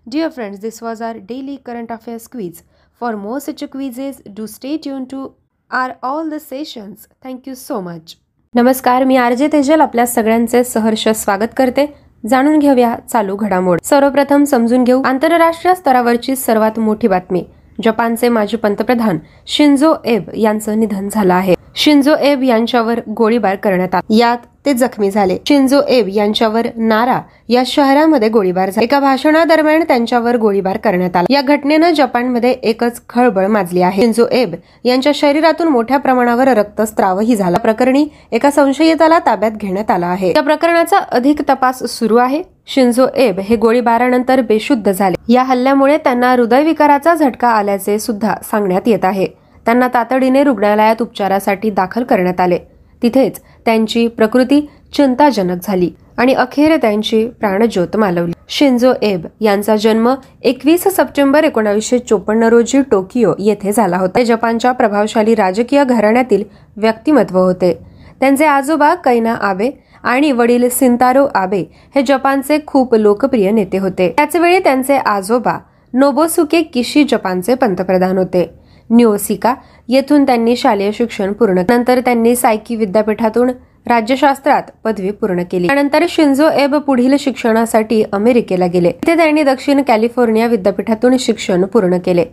[0.06, 2.62] Dear friends, this was our daily current affairs quiz.
[3.00, 5.34] For more such quizzes, do stay tuned to
[5.70, 7.06] our all the sessions.
[7.22, 8.16] Thank you so much.
[8.54, 11.86] नमस्कार मी RJ Tejal आपल्या सगळ्यांचे सहर्ष स्वागत करते
[12.24, 17.44] जाणून घेऊया चालू घडामोड सर्वप्रथम समजून घेऊ आंतरराष्ट्रीय स्तरावरची सर्वात मोठी बातमी
[17.84, 24.14] जपानचे माजी पंतप्रधान शिंजो एब यांचं निधन झालं आहे शिंजो एब यांच्यावर गोळीबार करण्यात आला
[24.16, 25.36] यात ते जखमी झाले.
[25.46, 28.82] शिंजो एब यांच्यावर नारा या शहरामध्ये गोळीबार झाला.
[28.82, 31.32] एका भाषणादरम्यान त्यांच्यावर गोळीबार करण्यात आला.
[31.32, 34.02] या घटनेनं जपानमध्ये एकच खळबळ माजली आहे.
[34.02, 37.58] शिंजो एब यांच्या शरीरातून मोठ्या प्रमाणावर रक्तस्त्रावही झाला.
[37.58, 40.32] प्रकरणी एका संशयिताला ताब्यात घेण्यात आला आहे.
[40.36, 42.42] या प्रकरणाचा अधिक तपास सुरू आहे.
[42.66, 45.32] शिंजो एब हे गोळीबारानंतर बेशुद्ध झाले.
[45.32, 49.26] या हल्ल्यामुळे त्यांना हृदयविकाराचा झटका आल्याचे सुद्धा सांगण्यात येत आहे.
[49.66, 52.58] त्यांना तातडीने रुग्णालयात उपचारासाठी दाखल करण्यात आले.
[53.02, 58.32] तिथेच त्यांची प्रकृती चिंताजनक झाली आणि अखेर त्यांची प्राणज्योत मालवली.
[58.48, 64.22] शिंजो एब यांचा जन्म एकवीस सप्टेंबर एकोणावीसशे चोपन्न रोजी टोकियो येथे झाला होता.
[64.22, 66.44] जपानच्या प्रभावशाली राजकीय घराण्यातील
[66.76, 67.72] व्यक्तिमत्व होते.
[68.20, 69.70] त्यांचे आजोबा कैना आबे
[70.02, 74.08] आणि वडील सिंतारो आबे हे जपानचे खूप लोकप्रिय नेते होते.
[74.16, 75.58] त्याचवेळी त्यांचे आजोबा
[75.94, 78.59] नोबोसुके किशी जपानचे पंतप्रधान होते.
[78.90, 79.54] न्योसिका
[79.88, 83.50] येथून त्यांनी शालेय शिक्षण पूर्ण नंतर त्यांनी सायकी विद्यापीठातून
[83.86, 85.66] राज्यशास्त्रात पदवी पूर्ण केली.
[85.66, 88.90] त्यानंतर शिंझो एब पुढील शिक्षणासाठी अमेरिकेला गेले.
[88.90, 92.24] तिथे त्यांनी दक्षिण कॅलिफोर्निया विद्यापीठातून शिक्षण पूर्ण केले.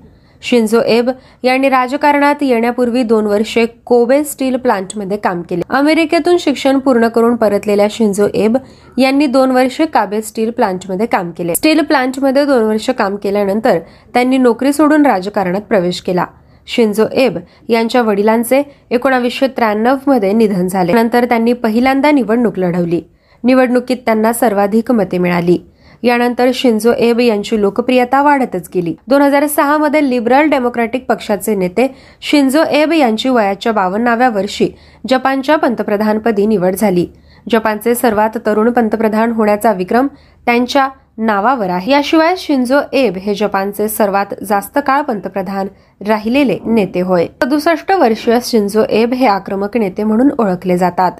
[0.41, 1.09] शिंझो एब
[1.43, 5.61] यांनी राजकारणात येण्यापूर्वी दोन वर्षे कोबे स्टील प्लांटमध्ये काम केले.
[5.69, 8.57] अमेरिकेतून शिक्षण पूर्ण करून परतलेल्या शिंझो एब
[8.97, 11.55] यांनी दोन वर्षे काबे स्टील प्लांटमध्ये काम केले.
[11.55, 13.79] स्टील प्लांटमध्ये दोन वर्ष काम केल्यानंतर
[14.13, 16.25] त्यांनी नोकरी सोडून राजकारणात प्रवेश केला.
[16.67, 17.37] शिंजो एब
[17.69, 20.93] यांच्या वडिलांचे एकोणावीसशे त्र्याण्णवमध्ये निधन झाले.
[20.93, 23.01] नंतर त्यांनी पहिल्यांदा निवडणूक लढवली.
[23.43, 25.57] निवडणुकीत त्यांना सर्वाधिक मते मिळाली.
[26.03, 28.95] यानंतर शिंजो एब यांची लोकप्रियता वाढतच गेली.
[29.07, 31.87] दोन हजार सहा मध्ये लिबरल डेमोक्रॅटिक पक्षाचे नेते
[32.21, 34.69] शिंजो एब यांची वयाच्या बावन्नाव्या वर्षी
[35.09, 37.07] जपानच्या पंतप्रधानपदी निवड झाली.
[37.49, 40.07] जपानचे सर्वात तरुण पंतप्रधान होण्याचा विक्रम
[40.45, 41.91] त्यांच्या नावावर आहे.
[41.91, 45.67] याशिवाय शिंजो एब हे जपानचे सर्वात जास्त काळ पंतप्रधान
[46.07, 47.25] राहिलेले नेते होय.
[47.43, 51.11] सदुसष्ट वर्षीय शिंजो एब हे आक्रमक नेते म्हणून ओळखले जातात.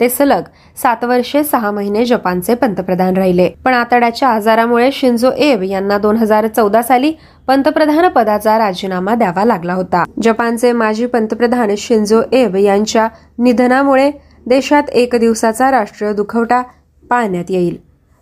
[0.00, 0.42] ते सलग
[0.82, 3.48] सात वर्षे सहा महिने जपानचे पंतप्रधान राहिले.
[3.64, 7.12] पण आतड्याच्या आजारामुळे शिंजो एब यांना दोन हजार चौदा साली
[7.48, 10.04] पंतप्रधान पदाचा राजीनामा द्यावा लागला होता.
[10.22, 14.10] जपानचे माजी पंतप्रधान शिंजो एब यांच्या निधनामुळे
[14.46, 16.62] देशात एक दिवसाचा राष्ट्रीय दुखवटा
[17.10, 17.76] पाळण्यात येईल.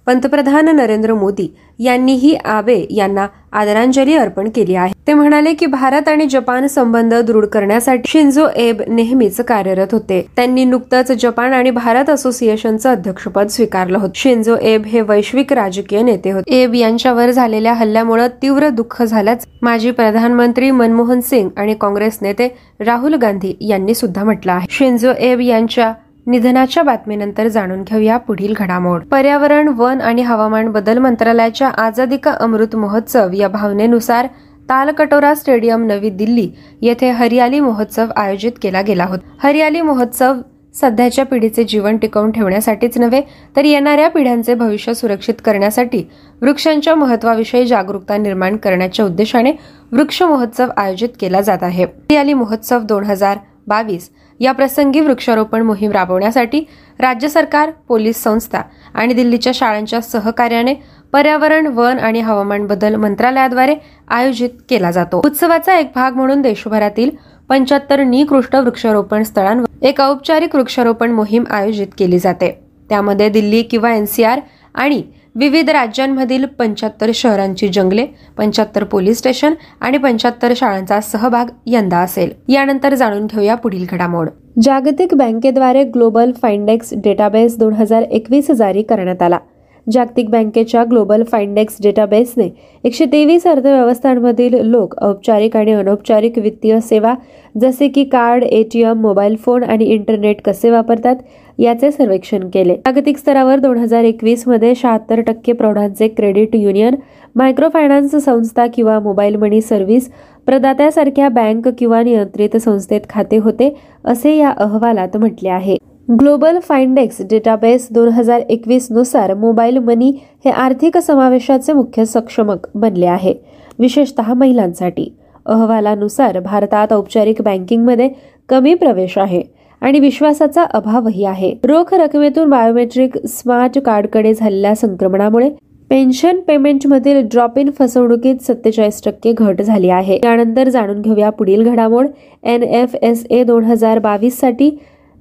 [0.06, 4.92] पंतप्रधान नरेंद्र मोदी यांनीही आबे यांना आदरांजली अर्पण केली आहे.
[5.06, 10.20] ते म्हणाले की भारत आणि जपान संबंध दृढ करण्यासाठी शिंजो एब नेहमीच कार्यरत होते.
[10.36, 14.12] त्यांनी नुकतंच जपान आणि भारत असोसिएशनचं अध्यक्षपद स्वीकारलं होतं.
[14.14, 16.62] शिंजो एब हे वैश्विक राजकीय नेते होते.
[16.62, 22.48] एब यांच्यावर झालेल्या हल्ल्यामुळे तीव्र दुःख झाल्याचं माजी प्रधानमंत्री मनमोहन सिंग आणि काँग्रेस नेते
[22.80, 24.66] राहुल गांधी यांनी सुद्धा म्हटलं आहे.
[24.70, 25.92] शिंजो एब यांच्या
[26.26, 29.04] निधनाच्या बातमीनंतर जाणून घेऊया पुढील घडामोड.
[29.04, 34.26] पर्यावरण वन आणि हवामान बदल मंत्रालयाच्या आझादी का अमृत महोत्सव या भावनेनुसार
[34.68, 36.48] तालकटोरा स्टेडियम नवी दिल्ली
[36.82, 39.28] येथे हरियाली महोत्सव आयोजित केला गेला होता.
[39.42, 40.34] हरियाली महोत्सव
[40.74, 43.20] सध्याच्या पिढीचे जीवन टिकवून ठेवण्यासाठीच नव्हे
[43.56, 46.02] तर येणाऱ्या पिढ्यांचे भविष्य सुरक्षित करण्यासाठी
[46.42, 49.52] वृक्षांच्या महत्वाविषयी जागरूकता निर्माण करण्याच्या उद्देशाने
[49.92, 51.84] वृक्ष महोत्सव आयोजित केला जात आहे.
[51.84, 54.08] हरियाली महोत्सव दोन हजार बावीस
[54.42, 56.60] या प्रसंगी वृक्षारोपण मोहीम राबवण्यासाठी
[57.00, 58.62] राज्य सरकार पोलीस संस्था
[58.94, 60.74] आणि दिल्लीच्या शाळांच्या सहकार्याने
[61.12, 63.74] पर्यावरण वन आणि हवामान बदल मंत्रालयाद्वारे
[64.08, 65.20] आयोजित केला जातो.
[65.24, 67.10] उत्सवाचा एक भाग म्हणून देशभरातील
[67.48, 72.50] पंच्याहत्तर निकृष्ट वृक्षारोपण स्थळांवर एक औपचारिक वृक्षारोपण मोहीम आयोजित केली जाते.
[72.88, 74.40] त्यामध्ये दिल्ली किंवा एनसीआर
[74.74, 75.02] आणि
[75.34, 78.06] विविध राज्यांमधील पंच्याहत्तर शहरांची जंगले
[78.38, 82.32] पंच्याहत्तर पोलीस स्टेशन आणि पंच्याहत्तर शाळांचा सहभाग यंदा असेल.
[82.48, 84.28] यानंतर जाणून घेऊया पुढील घडामोड.
[84.62, 89.38] जागतिक बँकेद्वारे ग्लोबल फाइंडेक्स डेटाबेस दोन हजार एकवीस जारी करण्यात आला.
[89.86, 92.48] जागतिक बँकेच्या ग्लोबल फाइंडेक्स डेटाबेसने
[92.84, 97.14] एकशे तेवीस अर्थव्यवस्थांमधील लोक औपचारिक आणि अनौपचारिक वित्तीय सेवा
[97.54, 101.16] जसे की कार्ड एटीएम मोबाईल फोन आणि इंटरनेट कसे वापरतात
[101.58, 102.74] याचे सर्वेक्षण केले.
[102.76, 106.94] जागतिक स्तरावर दोन हजार एकवीसमध्ये शहात्तर टक्के प्रौढांचे क्रेडिट युनियन
[107.36, 110.08] मायक्रो फायनान्स संस्था किंवा मोबाईल मनी सर्व्हिस
[110.46, 115.76] प्रदात्यासारख्या बँक किंवा नियंत्रित संस्थेत खाते होते असे या अहवालात म्हटले आहे.
[116.08, 120.10] ग्लोबल फाइंडेक्स डेटाबेस दोन हजार एकवीसनुसार मोबाईल मनी
[120.44, 123.34] हे आर्थिक समावेशाचे मुख्य सक्षमक बनले आहे
[123.78, 125.08] विशेषतः महिलांसाठी.
[125.46, 128.08] अहवालानुसार भारतात औपचारिक बँकिंगमध्ये
[128.48, 129.42] कमी प्रवेश आहे
[129.82, 131.54] आणि विश्वासाचा अभावही आहे.
[131.64, 135.50] रोख रकमेतून बायोमेट्रिक स्मार्ट कार्डकडे झालेल्या संक्रमणामुळे
[135.90, 140.18] पेन्शन पेमेंटमधील ड्रॉप इन फसवणुकीत सत्तेचाळीस टक्के घट झाली आहे.
[140.22, 142.06] त्यानंतर जाणून घेऊया पुढील घडामोड.
[142.42, 144.70] एन एफ एस ए दोन हजार बावीससाठी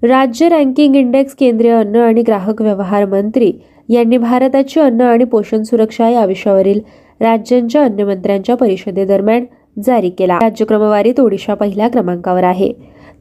[0.04, 3.52] राज्य रँकिंग इंडेक्स केंद्रीय अन्न आणि ग्राहक व्यवहार मंत्री
[3.90, 6.80] यांनी भारताची अन्न आणि पोषण सुरक्षा या विषयावरील
[7.20, 9.46] राज्यांच्या अन्न मंत्र्यांच्या परिषदेदरम्यान
[9.86, 10.36] जारी केला.
[10.36, 12.74] राज्य क्रमवारीत ओडिशा पहिल्या क्रमांकावर आहे.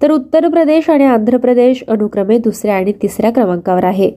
[0.03, 4.11] तर उत्तर प्रदेश आणि आंध्र प्रदेश अनुक्रमे दुसऱ्या आणि तिसऱ्या क्रमांकावर आहे.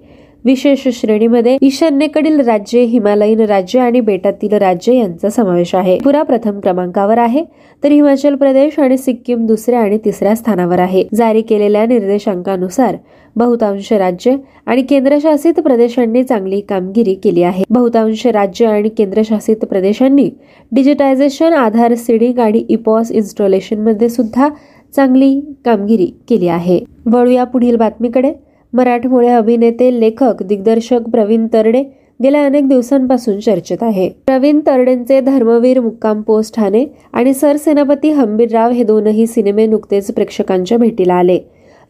[0.45, 5.97] विशेष श्रेणीमध्ये ईशान्येकडील राज्ये हिमालयीन राज्य आणि बेटातील राज्य यांचा समावेश आहे.
[6.03, 7.43] पुरा प्रथम क्रमांकावर आहे.
[7.83, 11.03] तर हिमाचल प्रदेश आणि सिक्कीम दुसऱ्या आणि तिसऱ्या स्थानावर आहे.
[11.13, 12.95] जारी केलेल्या निर्देशांकानुसार
[13.35, 17.63] बहुतांश राज्य आणि केंद्रशासित प्रदेशांनी चांगली कामगिरी केली आहे.
[17.69, 20.29] बहुतांश राज्य आणि केंद्रशासित प्रदेशांनी
[20.71, 24.49] डिजिटायझेशन आधार सिडिंग आणि इपॉस इन्स्टॉलेशनमध्ये सुद्धा
[24.95, 26.79] चांगली कामगिरी केली आहे.
[27.05, 28.33] वळूया पुढील बातमीकडे.
[28.73, 31.83] मराठमोळे अभिनेते लेखक दिग्दर्शक प्रवीण तरडे
[32.23, 34.09] गेल्या अनेक दिवसांपासून चर्चेत आहे.
[34.25, 41.13] प्रवीण तरडेंचे धर्मवीर मुक्काम पोस्ट ठाणे आणि सरसेनापती हंबीरराव हे दोनही सिनेमे नुकतेच प्रेक्षकांच्या भेटीला
[41.13, 41.39] आले.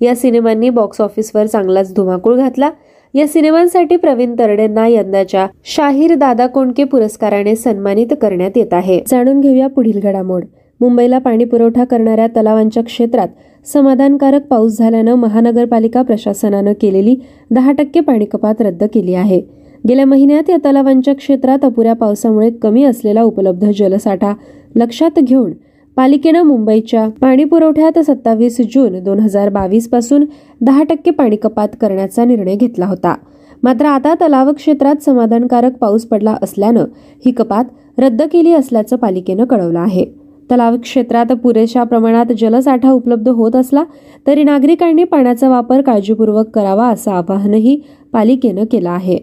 [0.01, 2.69] या सिनेमांनी बॉक्स ऑफिसवर चांगलाच धुमाकूळ घातला.
[3.13, 8.99] या सिनेमांसाठी प्रवीण तरडेंना यंदाच्या शाहीर दादा कोंडके पुरस्काराने सन्मानित करण्यात येत आहे.
[9.07, 10.43] जाणून घेऊया पुढील घडामोड.
[10.79, 13.27] मुंबईला पाणी पुरवठा करणाऱ्या तलावांच्या क्षेत्रात
[13.65, 17.15] समाधानकारक पाऊस झाल्यानं महानगरपालिका प्रशासनानं केलेली
[17.51, 19.41] दहा टक्के पाणी कपात रद्द केली आहे.
[19.87, 24.33] गेल्या महिन्यात या तलावांच्या क्षेत्रात अपुऱ्या पावसामुळे कमी असलेला उपलब्ध जलसाठा
[24.75, 25.51] लक्षात घेऊन
[25.97, 30.25] पालिकेनं मुंबईच्या पाणी पुरवठ्यात सत्तावीस जून दोन हजार बावीसपासून
[30.61, 33.15] दहा टक्के पाणी कपात करण्याचा निर्णय घेतला होता.
[33.63, 36.85] मात्र आता तलाव क्षेत्रात समाधानकारक पाऊस पडला असल्यानं
[37.25, 37.65] ही कपात
[37.97, 40.05] रद्द केली असल्याचं पालिकेनं कळवलं आहे.
[40.51, 43.83] तलाव क्षेत्रात पुरेशा प्रमाणात जलसाठा उपलब्ध होत असला
[44.27, 47.79] तरी नागरिकांनी पाण्याचा वापर काळजीपूर्वक करावा असं आवाहनही
[48.13, 49.17] पालिकेनं केलं आहे.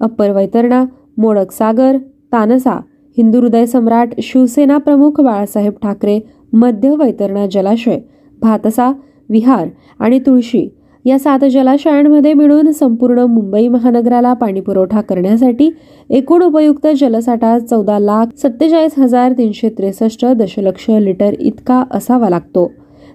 [0.00, 0.84] अप्पर वैतरणा
[1.18, 1.96] मोडक सागर
[2.32, 2.80] तानसा
[3.16, 6.20] हिंदू हृदय सम्राट शिवसेना प्रमुख बाळासाहेब ठाकरे
[6.52, 7.98] मध्य वैतरणा जलाशय
[8.42, 8.92] भातसा
[9.28, 10.68] विहार आणि तुळशी
[11.04, 15.70] या सात जलाशयांमध्ये मिळून संपूर्ण मुंबई महानगराला पाणीपुरवठा करण्यासाठी
[16.10, 22.72] एकूण उपयुक्त जलसाठा चौदा लाख सत्तेचाळीस हजार तीनशे त्रेसष्ट दशलक्ष लिटर इतका असावा लागतो.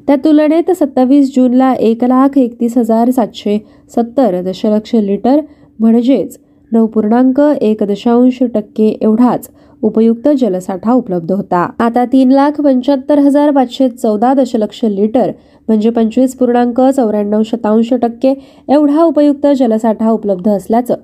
[0.08, 3.58] त्या तुलनेत सत्तावीस जूनला एक लाख एकतीस हजार सातशे
[3.96, 5.40] सत्तर दशलक्ष लिटर
[5.80, 6.38] म्हणजेच
[6.72, 9.50] नऊ पूर्णांक एक दशांश टक्के एवढाच
[9.84, 11.66] उपयुक्त जलसाठा उपलब्ध होता.
[11.80, 15.32] आता तीन लाख पंच्याहत्तर हजार पाचशे चौदा दशलक्ष लिटर
[15.68, 18.34] म्हणजे पंचवीस पूर्णांक चौऱ्याण्णव शतांश टक्के
[18.70, 20.96] एवढा उपयुक्त जलसाठा उपलब्ध असल्याचं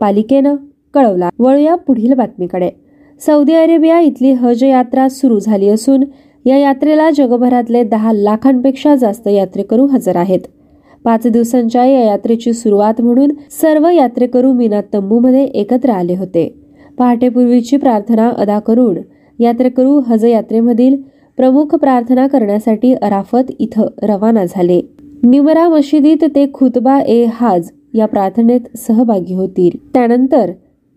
[0.00, 0.56] पालिकेनं
[0.94, 2.70] कळवला वळूया पुढील बातमीकडे.
[3.20, 6.04] सौदी अरेबिया इथली हज यात्रा सुरू झाली असून
[6.44, 10.40] या यात्रेला जगभरातले दहा लाखांपेक्षा जास्त यात्रेकरू हजर आहेत.
[11.04, 16.61] पाच दिवसांच्या या यात्रेची सुरुवात म्हणून सर्व यात्रेकरू मीना तंबूमध्ये एकत्र आले होते.
[16.98, 18.96] पहाटेपूर्वीची प्रार्थना अदा करून
[19.38, 20.96] यात्रेकरू हज यात्रेमधील
[21.36, 24.80] प्रमुख प्रार्थना करण्यासाठी अराफत इथं रवाना झाले.
[25.22, 29.76] निमरा मशिदीत ते खुतबा ए हाज या प्रार्थनेत सहभागी होतील.
[29.94, 30.50] त्यानंतर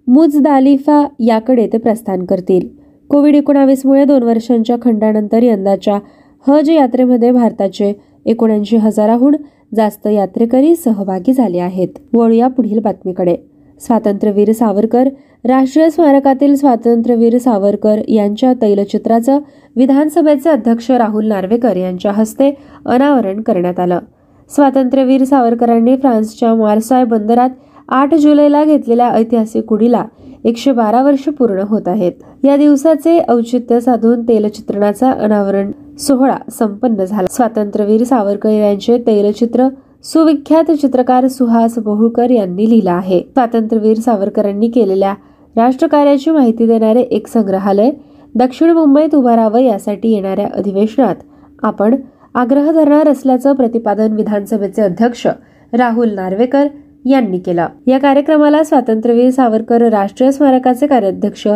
[0.07, 2.67] मुजदालिफा याकडे ते प्रस्थान करतील.
[3.09, 5.99] कोविड एकोणावीसमुळे दोन वर्षांच्या खंडानंतर यंदाच्या
[6.47, 7.93] हज यात्रेमध्ये भारताचे
[8.25, 9.35] एकोणऐंशी हजाराहून
[9.75, 11.87] जास्त यात्रेकरी सहभागी झाले आहेत.
[12.13, 13.35] वळूया पुढील बातमीकडे.
[13.79, 15.09] स्वातंत्र्यवीर सावरकर
[15.45, 19.39] राष्ट्रीय स्मारकातील स्वातंत्र्यवीर सावरकर यांच्या तैलचित्राचं
[19.75, 22.49] विधानसभेचे अध्यक्ष राहुल नार्वेकर यांच्या हस्ते
[22.85, 23.99] अनावरण करण्यात आलं.
[24.51, 27.49] स्वातंत्र्यवीर सावरकरांनी फ्रान्सच्या मार्साय बंदरात
[27.89, 30.03] आठ जुलैला घेतलेल्या ऐतिहासिक कुडीला
[30.45, 32.11] एकशे बारा वर्ष पूर्ण होत आहेत.
[32.43, 37.27] या दिवसाचे औचित्य साधून तेलचित्रणाचा अनावरण सोहळा संपन्न झाला.
[37.31, 39.67] स्वातंत्र्यवीर सावरकर यांचे तैलचित्र
[40.03, 43.19] सुविख्यात चित्रकार सुहास बहुळकर यांनी लिहिलं आहे.
[43.21, 45.13] स्वातंत्र्यवीर सावरकरांनी केलेल्या
[45.55, 47.91] राष्ट्रकार्याची माहिती देणारे एक संग्रहालय
[48.35, 51.15] दक्षिण मुंबईत उभारावं यासाठी येणाऱ्या अधिवेशनात
[51.63, 51.95] आपण
[52.33, 55.27] आग्रह धरणार असल्याचं प्रतिपादन विधानसभेचे अध्यक्ष
[55.73, 56.67] राहुल नार्वेकर
[57.05, 57.65] यांनी केलं.
[57.87, 61.47] या कार्यक्रमाला स्वातंत्र्यवीर सावरकर राष्ट्रीय स्मारकाचे कार्याध्यक्ष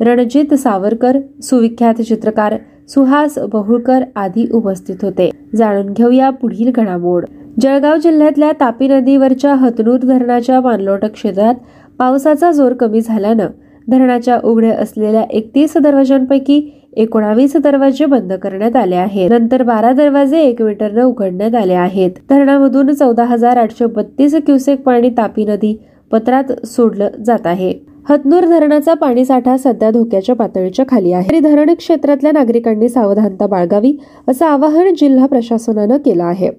[0.00, 2.56] रणजित सावरकर सुविख्यात चित्रकार
[2.88, 5.30] सुहास बहुळकर आदी उपस्थित होते.
[5.56, 7.24] जाणून घेऊया पुढील घडामोड.
[7.60, 11.54] जळगाव जिल्ह्यातल्या तापी नदीवरच्या हतनूर धरणाच्या पाणलोट क्षेत्रात
[12.02, 13.46] पावसाचा जोर कमी झाल्यानं
[13.88, 19.30] धरणाच्या उघड्या असलेल्या एकतीस दरवाजांपैकी एकोणावीस दरवाजे बंद करण्यात आले आहेत.
[19.30, 22.10] नंतर बारा दरवाजे एक मीटरनं उघडण्यात आले आहेत.
[22.30, 27.72] धरणामधून चौदा हजार आठशे बत्तीस क्युसेक पाणी तापी नदी पत्रात सोडलं जात आहे.
[28.08, 31.30] हतनूर धरणाचा पाणी साठा सध्या धोक्याच्या पातळीच्या खाली आहे.
[31.30, 33.96] तरी धरण क्षेत्रातल्या नागरिकांनी सावधानता बाळगावी
[34.28, 36.50] असं आवाहन जिल्हा प्रशासनानं केलं आहे.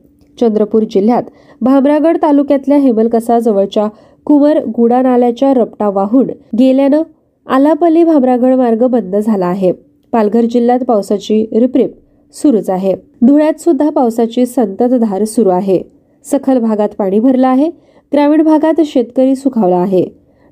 [0.41, 1.23] चंद्रपूर जिल्ह्यात
[1.61, 3.87] भामरागड तालुक्यातल्या हेमलकसा जवळच्या
[4.25, 6.27] कुंवर गुडा नाल्याच्या रपटा वाहून
[6.59, 7.01] गेल्यानं
[7.47, 9.71] आलापल्ली भामरागड मार्ग बंद झाला आहे.
[10.11, 11.93] पालघर जिल्ह्यात पावसाची रिपरिप
[12.33, 12.95] सुरूच आहे.
[13.21, 15.81] धुळ्यात सुद्धा पावसाची संततधार सुरू आहे.
[16.25, 17.69] सखल भागात पाणी भरलं आहे.
[18.13, 20.05] ग्रामीण भागात शेतकरी सुखावला आहे.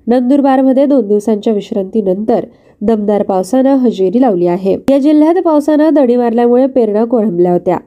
[0.08, 2.46] नंदुरबारमध्ये दोन दिवसांच्या विश्रांतीनंतर
[2.82, 4.78] दमदार पावसानं हजेरी लावली आहे.
[4.90, 7.78] या जिल्ह्यात पावसानं दडी मारल्यामुळे पेरण्या कोळंबल्या होत्या.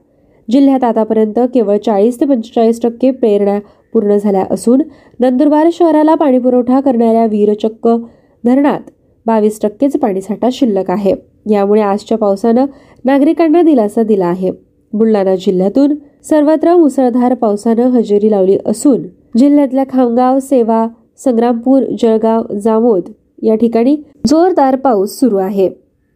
[0.50, 3.58] जिल्ह्यात आतापर्यंत केवळ चाळीस ते पंचेचाळीस टक्के पेरण्या
[3.94, 4.82] पूर्ण झाल्या असून
[5.20, 7.88] नंदुरबार शहराला पाणीपुरवठा करणाऱ्या वीरचक्क
[8.44, 8.90] धरणात
[9.26, 11.14] बावीस टक्केच पाणीसाठा शिल्लक आहे.
[11.50, 12.66] यामुळे आजच्या पावसानं
[13.04, 14.50] नागरिकांना दिलासा दिला आहे.
[14.92, 19.02] बुलढाणा जिल्ह्यातून सर्वत्र मुसळधार पावसानं हजेरी लावली असून
[19.38, 20.86] जिल्ह्यातल्या खामगाव सेवा
[21.24, 23.08] संग्रामपूर जळगाव जामोद
[23.42, 25.68] या ठिकाणी जोरदार पाऊस सुरू आहे.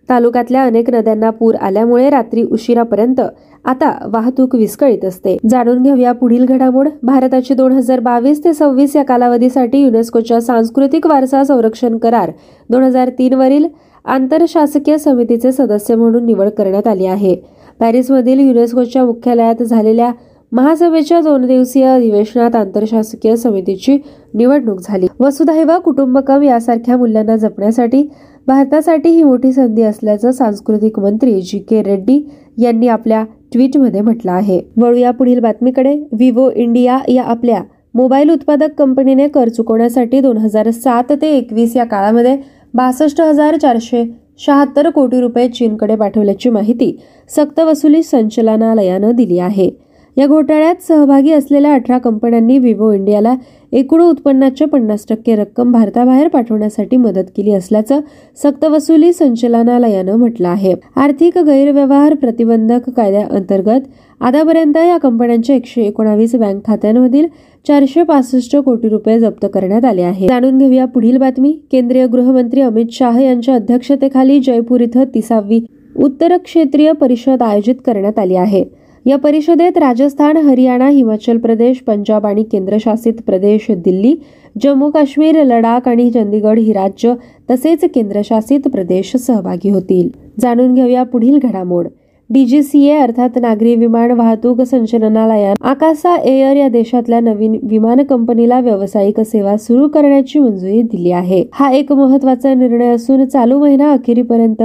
[0.09, 3.21] तालुक्यातल्या अनेक नद्यांना पूर आल्यामुळे रात्री उशिरापर्यंत
[3.64, 5.37] आता वाहतूक विस्कळीत असते.
[5.51, 6.88] जाणून घेऊया पुढील घडामोड.
[7.03, 12.31] भारताची दोन हजार बावीस ते सव्वीस या कालावधीसाठी युनेस्कोच्या सांस्कृतिक वारसा संरक्षण करार
[12.71, 13.66] दोन हजार तीन वरील
[14.05, 17.35] आंतरशासकीय समितीचे सदस्य म्हणून निवड करण्यात आली आहे.
[17.81, 20.12] पॅरिसमधील युनेस्कोच्या मुख्यालयात झालेल्या
[20.53, 23.99] महासभेच्या दोन दिवसीय अधिवेशनात आंतरशासकीय समितीची
[24.35, 25.07] निवडणूक झाली.
[25.21, 28.03] वसुधैव कुटुंबकम यासारख्या मूल्यांना जपण्यासाठी
[28.49, 32.21] भारतासाठी ही मोठी संधी असल्याचं सांस्कृतिक मंत्री जी के रेड्डी
[32.59, 34.61] यांनी आपल्या ट्विटमध्ये म्हटलं आहे.
[34.77, 35.95] वळूया पुढील बातमीकडे.
[36.13, 37.63] विवो इंडिया या आपल्या
[37.95, 42.37] मोबाईल उत्पादक कंपनीने कर चुकवण्यासाठी दोन हजार सात ते एकवीस या काळामध्ये
[42.75, 44.05] बासष्ट हजार चारशे
[44.39, 46.97] शहात्तर कोटी रुपये चीनकडे पाठवल्याची माहिती
[47.31, 49.70] सक्तवसुली संचालनालयानं दिली आहे.
[50.19, 53.35] या घोटाळ्यात सहभागी असलेल्या अठरा कंपन्यांनी विवो इंडियाला
[53.73, 58.01] एकूण उत्पन्नाच्या पन्नास टक्के रक्कम भारताबाहेर पाठवण्यासाठी मदत केली असल्याचं
[58.43, 60.75] सक्तवसुली संचालनालयानं म्हटलं आहे.
[60.97, 63.87] आर्थिक गैरव्यवहार प्रतिबंधक कायद्याअंतर्गत
[64.21, 67.27] आतापर्यंत या कंपन्यांच्या एकशे एकोणावीस बँक खात्यांमधील
[67.66, 70.27] चारशे पासष्ट कोटी रुपये जप्त करण्यात आले आहे.
[70.29, 71.53] जाणून घेऊया पुढील बातमी.
[71.73, 75.61] केंद्रीय गृहमंत्री अमित शाह यांच्या अध्यक्षतेखाली जयपूर इथं तिसावी
[75.97, 78.64] उत्तर क्षेत्रीय परिषद आयोजित करण्यात आली आहे.
[79.07, 84.14] या परिषदेत राजस्थान हरियाणा हिमाचल प्रदेश पंजाब आणि केंद्रशासित प्रदेश दिल्ली
[84.62, 87.14] जम्मू काश्मीर लडाख आणि चंदीगड ही राज्य
[87.51, 90.09] तसेच केंद्रशासित प्रदेश सहभागी होतील.
[90.40, 91.86] जाणून घेऊया पुढील घडामोड.
[92.30, 99.57] डीजीसीए अर्थात नागरी विमान वाहतूक संचालनालयान आकासा एअर या देशातल्या नवीन विमान कंपनीला व्यावसायिक सेवा
[99.57, 101.44] सुरू करण्याची मंजुरी दिली आहे.
[101.53, 104.62] हा एक महत्त्वाचा निर्णय असून चालू महिना अखेरीपर्यंत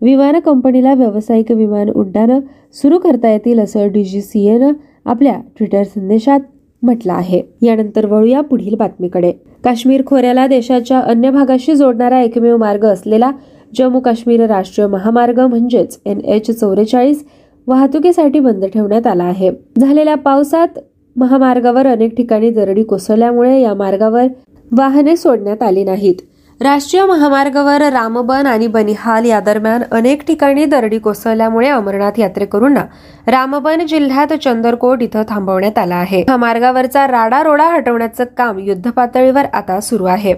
[0.00, 2.40] विमान कंपनीला व्यावसायिक विमान उड्डाणं
[2.74, 4.72] सुरू करता येतील असं डीजीसीएनं
[5.04, 6.40] आपल्या ट्विटर संदेशात
[6.82, 7.42] म्हटलं आहे.
[7.62, 9.32] यानंतर वळूया पुढील बातमीकडे.
[9.64, 13.30] काश्मीर खोऱ्याला देशाच्या अन्य भागाशी जोडणारा एकमेव मार्ग असलेला
[13.78, 17.24] जम्मू काश्मीर राष्ट्रीय महामार्ग म्हणजेच एन एच चौवेचाळीस
[17.66, 19.50] वाहतुकीसाठी बंद ठेवण्यात आला आहे.
[19.80, 20.78] झालेल्या पावसात
[21.16, 24.26] महामार्गावर अनेक ठिकाणी दरडी कोसळल्यामुळे या मार्गावर
[24.72, 26.14] वाहने सोडण्यात आली नाहीत.
[26.60, 32.84] राष्ट्रीय महामार्गावर रामबन आणि बनिहाल या दरम्यान अनेक ठिकाणी दरडी कोसळल्यामुळे अमरनाथ यात्रेकरूंना
[33.26, 36.24] रामबन जिल्ह्यात चंदरकोट इथं थांबवण्यात आला आहे.
[36.28, 40.34] महामार्गावरचा राडा रोडा हटवण्याचं काम युद्धपातळीवर आता सुरू आहे.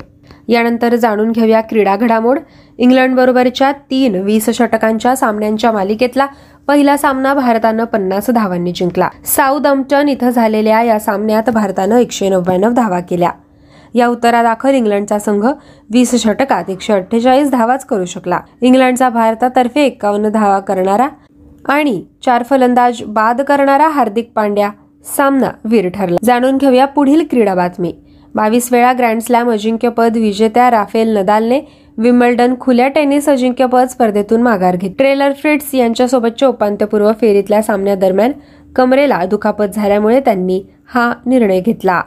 [0.49, 2.39] यानंतर जाणून घेऊया क्रीडा घडामोड.
[2.79, 6.27] इंग्लंड बरोबरच्या तीन वीस षटकांच्या सामन्यांच्या मालिकेतला
[6.69, 9.09] पहिला सामना भारतानं पन्नास धावांनी जिंकला.
[9.25, 13.31] साऊदम्प्टन इथं झालेल्या या सामन्यात भारतानं एकशे नव्याण्णव धावा केल्या.
[13.99, 15.45] या उत्तरादाखल इंग्लंडचा संघ
[15.93, 18.41] वीस षटकात एकशे अठ्ठेचाळीस धावाच करू शकला.
[18.61, 21.09] इंग्लंडचा भारतातर्फे एक्कावन्न धावा करणारा
[21.69, 24.71] आणि चार फलंदाज बाद करणारा हार्दिक पांड्या
[25.17, 26.17] सामना वीर ठरला.
[26.25, 27.93] जाणून घेऊया पुढील क्रीडा बातमी.
[28.35, 31.61] बावीस वेळा ग्रँड स्लॅम अजिंक्यपद विजेत्या राफेल नदालने
[31.99, 38.33] विम्बल्डन खुल्या टेनिस अजिंक्यपद स्पर्धेतून माघार घेत ट्रेलर फ्रिट्स यांच्यासोबतच्या उपांत्यपूर्व फेरीतल्या सामन्यादरम्यान
[38.77, 40.63] कमरेला दुखापत झाल्यामुळे त्यांनी
[40.95, 42.01] हा निर्णय घेतला.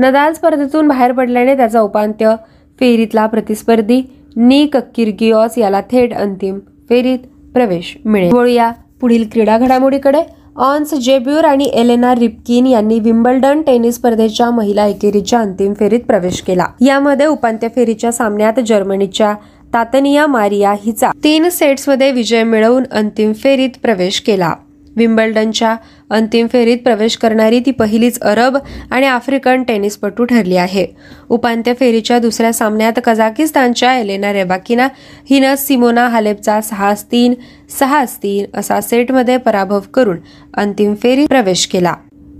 [0.00, 2.34] नदाल स्पर्धेतून बाहेर पडल्याने त्याचा उपांत्य
[2.80, 4.02] फेरीतला प्रतिस्पर्धी
[4.36, 7.18] निक किर्गिओस याला थेट अंतिम फेरीत
[7.54, 8.32] प्रवेश मिळेल.
[8.32, 8.70] वळूया
[9.00, 10.22] पुढील क्रीडा घडामोडीकडे.
[10.56, 16.64] ऑन्स जेब्युर आणि एलेना रिपकिन यांनी विम्बल्डन टेनिस स्पर्धेच्या महिला एकेरीच्या अंतिम फेरीत प्रवेश केला.
[16.80, 19.34] यामध्ये उपांत्य फेरीच्या सामन्यात जर्मनीच्या
[19.74, 24.52] तातनिया मारिया हिचा तीन सेट्समध्ये विजय मिळवून अंतिम फेरीत प्रवेश केला.
[24.96, 25.76] विम्बल्डनच्या
[26.10, 28.56] अंतिम फेरीत प्रवेश करणारी ती पहिलीच अरब
[28.90, 30.86] आणि आफ्रिकन टेनिसपटू ठरली आहे.
[31.28, 34.88] उपांत्य फेरीच्या दुसऱ्या सामन्यात कझाकिस्तानच्या एलेना रेबाकिना
[35.30, 37.34] हिनं सिमोना हालेपचा सहा तीन
[37.80, 40.16] सहा तीन असा सेटमध्ये पराभव करून
[40.54, 41.94] अंतिम फेरीत प्रवेश केला.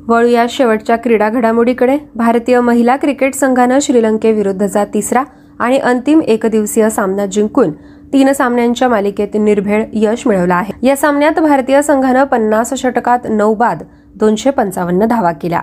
[0.08, 1.98] वळूया शेवटच्या क्रीडा घडामोडीकडे.
[2.14, 5.22] भारतीय महिला क्रिकेट संघानं श्रीलंकेविरुद्धचा तिसरा
[5.58, 7.70] आणि अंतिम एकदिवसीय सामना जिंकून
[8.12, 10.86] तीन सामन्यांच्या मालिकेत निर्भेळ यश मिळवलं आहे.
[10.86, 13.82] या सामन्यात भारतीय संघानं पन्नास षटकात नऊ बाद
[14.14, 15.60] दोनशे पंचावन्न धावा केल्या.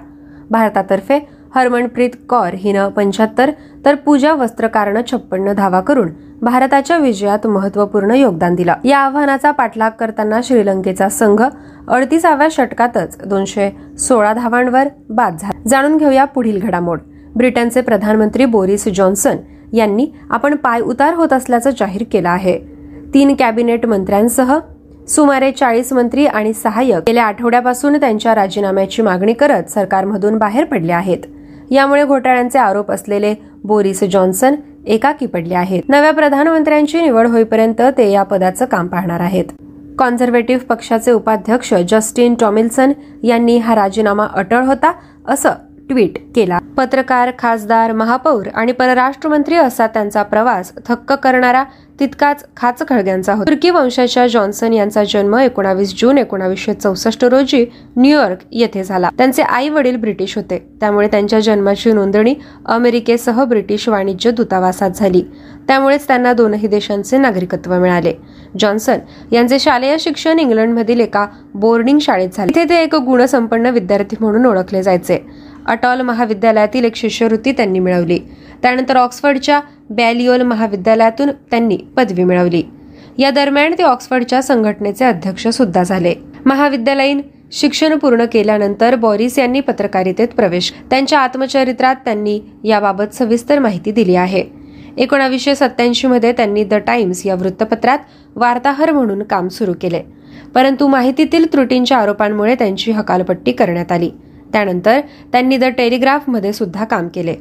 [0.52, 3.52] भारतातर्फे हरमनप्रीत कौर हिनं पंच्याहत्तर
[3.86, 6.10] तर पूजा वस्त्रकारनं छप्पन्न धावा करून
[6.42, 8.74] भारताच्या विजयात महत्त्वपूर्ण योगदान दिलं.
[8.84, 11.44] या आव्हानाचा पाठलाग करताना श्रीलंकेचा संघ
[11.88, 15.62] अडतीसाव्या षटकातच दोनशे सोळा धावांवर बाद झाला.
[15.68, 17.00] जाणून घेऊया पुढील घडामोड.
[17.36, 19.38] ब्रिटनचे प्रधानमंत्री बोरिस जॉन्सन
[19.74, 22.58] यांनी आपण पाय उतार होत असल्याचं जाहीर केलं आहे.
[23.14, 24.58] तीन कॅबिनेट मंत्र्यांसह
[25.08, 31.18] सुमारे चाळीस मंत्री आणि सहाय्यक गेल्या आठवड्यापासून त्यांच्या राजीनाम्याची मागणी करत सरकारमधून बाहेर पडले आहेत.
[31.72, 34.56] यामुळे घोटाळ्यांचे आरोप असलेले बोरिस जॉन्सन
[34.86, 35.84] एकाकी पडले आहेत.
[35.90, 39.46] नव्या प्रधानमंत्र्यांची निवड होईपर्यंत ते या पदाचं काम पाहणार आहेत.
[39.98, 42.92] कॉन्झर्वेटिव्ह पक्षाचे उपाध्यक्ष जस्टिन टॉमिल्सन
[43.24, 44.92] यांनी हा राजीनामा अटळ होता
[45.28, 45.50] असं
[45.90, 46.58] ट्विट केला.
[46.78, 51.64] पत्रकार खासदार महापौर आणि परराष्ट्र मंत्री असा त्यांचा प्रवास थक्क करणारा
[52.00, 53.50] तितकाच खाच खळग्यांचा होता.
[53.50, 57.66] तुर्की वंशाच्या जॉन्सन यांचा जन्म एकोणावीस जून एकोणावीसशे चौसष्ट रोजी
[57.98, 59.10] न्यूयॉर्क येथे झाला.
[59.18, 60.58] त्यांचे आई वडील ब्रिटिश होते.
[60.80, 62.36] त्यामुळे त्यांच्या जन्माची नोंदणी
[62.66, 65.22] अमेरिकेसह ब्रिटिश वाणिज्य दूतावासात झाली.
[65.68, 68.14] त्यामुळेच त्यांना दोनही देशांचे नागरिकत्व मिळाले.
[68.60, 68.98] जॉन्सन
[69.32, 72.56] यांचे शालेय शिक्षण इंग्लंडमधील एका बोर्डिंग शाळेत झाले.
[72.56, 75.47] तिथे ते एक गुणसंपन्न विद्यार्थी म्हणून ओळखले जायचे.
[75.68, 78.20] अटॉल महाविद्यालयातील एक शिष्यवृत्ती त्यांनी मिळवली.
[78.62, 82.64] त्यानंतर ऑक्सफर्डच्या बॅलिओल महाविद्यालयातून त्यांनी पदवी मिळवली.
[83.18, 86.14] या दरम्यान ते ऑक्सफर्डच्या संघटनेचे अध्यक्ष सुद्धा झाले.
[86.46, 94.16] महाविद्यालयीन शिक्षण पूर्ण केल्यानंतर बॉरिस यांनी पत्रकारितेत प्रवेश त्यांच्या आत्मचरित्रात त्यांनी याबाबत सविस्तर माहिती दिली
[94.16, 94.44] आहे.
[94.98, 98.00] एकोणावीसशे सत्याऐंशी मध्ये त्यांनी द टाइम्स या वृत्तपत्रात
[98.36, 100.02] वार्ताहर म्हणून काम सुरू केले.
[100.56, 104.10] परंतु माहितीतील त्रुटींच्या आरोपांमुळे त्यांची हकालपट्टी करण्यात आली.
[104.54, 105.00] त्यानंतर
[105.32, 107.36] त्यांनी द टेलिग्राफमध्ये सुद्धा काम केले.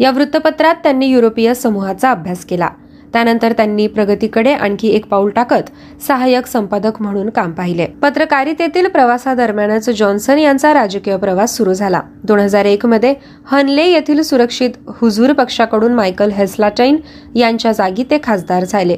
[0.00, 2.68] या वृत्तपत्रात त्यांनी युरोपीय समूहाचा अभ्यास केला.
[3.12, 5.70] त्यानंतर त्यांनी प्रगतीकडे आणखी एक पाऊल टाकत
[6.08, 7.86] सहाय्यक संपादक म्हणून काम पाहिले.
[7.86, 12.00] पत्रकारितेतील प्रवासादरम्यानच जॉन्सन यांचा राजकीय प्रवास सुरू झाला.
[12.24, 13.14] दोन हजार एक मध्ये
[13.46, 16.96] हनले येथील सुरक्षित हुजूर पक्षाकडून मायकल हेस्लाटाईन
[17.34, 18.96] यांच्या जागी ते खासदार झाले.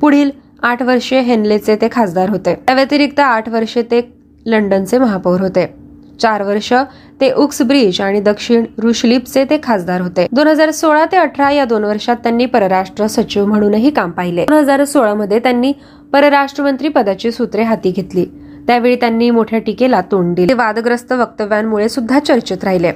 [0.00, 0.30] पुढील
[0.62, 2.54] आठ वर्षे हेनलेचे ते खासदार होते.
[2.54, 4.12] त्या व्यतिरिक्त आठ वर्षे ते
[4.46, 5.85] लंडनचे महापौर होते.
[6.20, 6.72] चार वर्ष
[7.20, 10.26] ते उक्स ब्रिज आणि दक्षिण रुशलिपचे ते खासदार होते.
[10.32, 14.44] दोन हजार सोळा ते अठरा या दोन वर्षात त्यांनी परराष्ट्र सचिव म्हणूनही काम पाहिले.
[14.44, 15.72] दोन हजार सोळा मध्ये त्यांनी
[16.12, 18.24] परराष्ट्र मंत्री पदाची सूत्रे हाती घेतली.
[18.66, 20.54] त्यावेळी त्यांनी मोठ्या टीकेला तोंड दिले.
[20.54, 22.92] वादग्रस्त वक्तव्यांमुळे सुद्धा चर्चेत राहिले.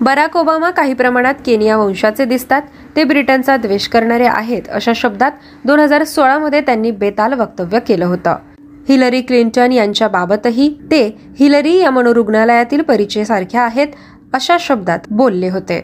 [0.00, 2.62] बराक ओबामा काही प्रमाणात केनिया वंशाचे दिसतात.
[2.96, 5.32] ते ब्रिटनचा द्वेष करणारे आहेत अशा शब्दात
[5.64, 8.36] दोन हजार सोळा मध्ये त्यांनी बेताल वक्तव्य केलं होतं.
[8.88, 11.06] हिलरी क्लिंटन यांच्याबाबतही ते
[11.38, 13.88] हिलरी या मनोरुग्णालयातील परिचयसारख्या आहेत
[14.32, 15.80] अशा शब्दात बोलले होते.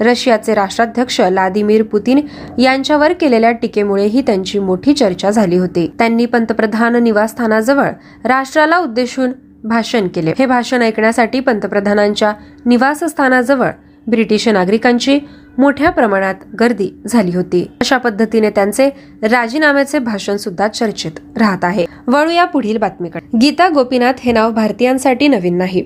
[0.00, 2.20] रशियाचे राष्ट्राध्यक्ष व्लादिमीर पुतीन
[2.58, 5.86] यांच्यावर केलेल्या टीकेमुळेही त्यांची मोठी चर्चा झाली होती.
[5.98, 7.88] त्यांनी पंतप्रधान निवासस्थानाजवळ
[8.24, 9.32] राष्ट्राला उद्देशून
[9.64, 10.32] भाषण केले.
[10.38, 12.32] हे भाषण ऐकण्यासाठी पंतप्रधानांच्या
[12.66, 13.70] निवासस्थानाजवळ
[14.06, 15.18] ब्रिटिश नागरिकांची
[15.58, 17.66] मोठ्या प्रमाणात गर्दी झाली होती.
[17.80, 18.88] अशा पद्धतीने त्यांचे
[19.22, 21.86] राजीनाम्याचे भाषण सुद्धा चर्चेत राहत आहे.
[22.06, 23.38] वळूया पुढील बातमीकडे.
[23.38, 25.84] गीता गोपीनाथ हे नाव भारतीयांसाठी नवीन नाही.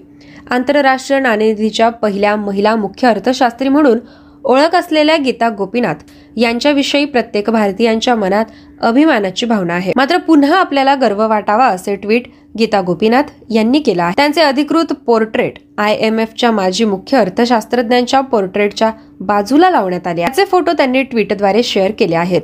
[0.51, 3.99] आंतरराष्ट्रीय नाणेनिधीच्या पहिल्या महिला मुख्य अर्थशास्त्री म्हणून
[4.45, 5.95] ओळख असलेल्या गीता गोपीनाथ
[6.37, 8.45] यांच्याविषयी प्रत्येक भारतीयांच्या मनात
[8.81, 9.93] अभिमानाची भावना आहे.
[9.97, 12.23] मात्र पुन्हा आपल्याला गर्व वाटावा असे ट्विट
[12.59, 14.15] गीता गोपीनाथ यांनी केला आहे.
[14.17, 18.91] त्यांचे अधिकृत पोर्ट्रेट आय एम एफच्या माजी मुख्य अर्थशास्त्रज्ञांच्या पोर्ट्रेटच्या
[19.21, 22.41] बाजूला लावण्यात आले याचे फोटो त्यांनी ट्विटद्वारे शेअर केले आहेत.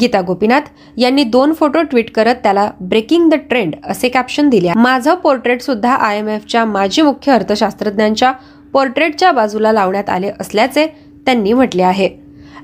[0.00, 0.62] गीता गोपीनाथ
[0.96, 5.94] यांनी दोन फोटो ट्विट करत त्याला ब्रेकिंग द ट्रेंड असे कॅप्शन दिले माझं पोर्ट्रेट सुद्धा
[5.94, 8.32] आय एम एफच्या माजी मुख्य अर्थशास्त्रज्ञांच्या
[8.72, 10.86] पोर्ट्रेटच्या बाजूला लावण्यात आले असल्याचे
[11.26, 12.08] त्यांनी म्हटले आहे.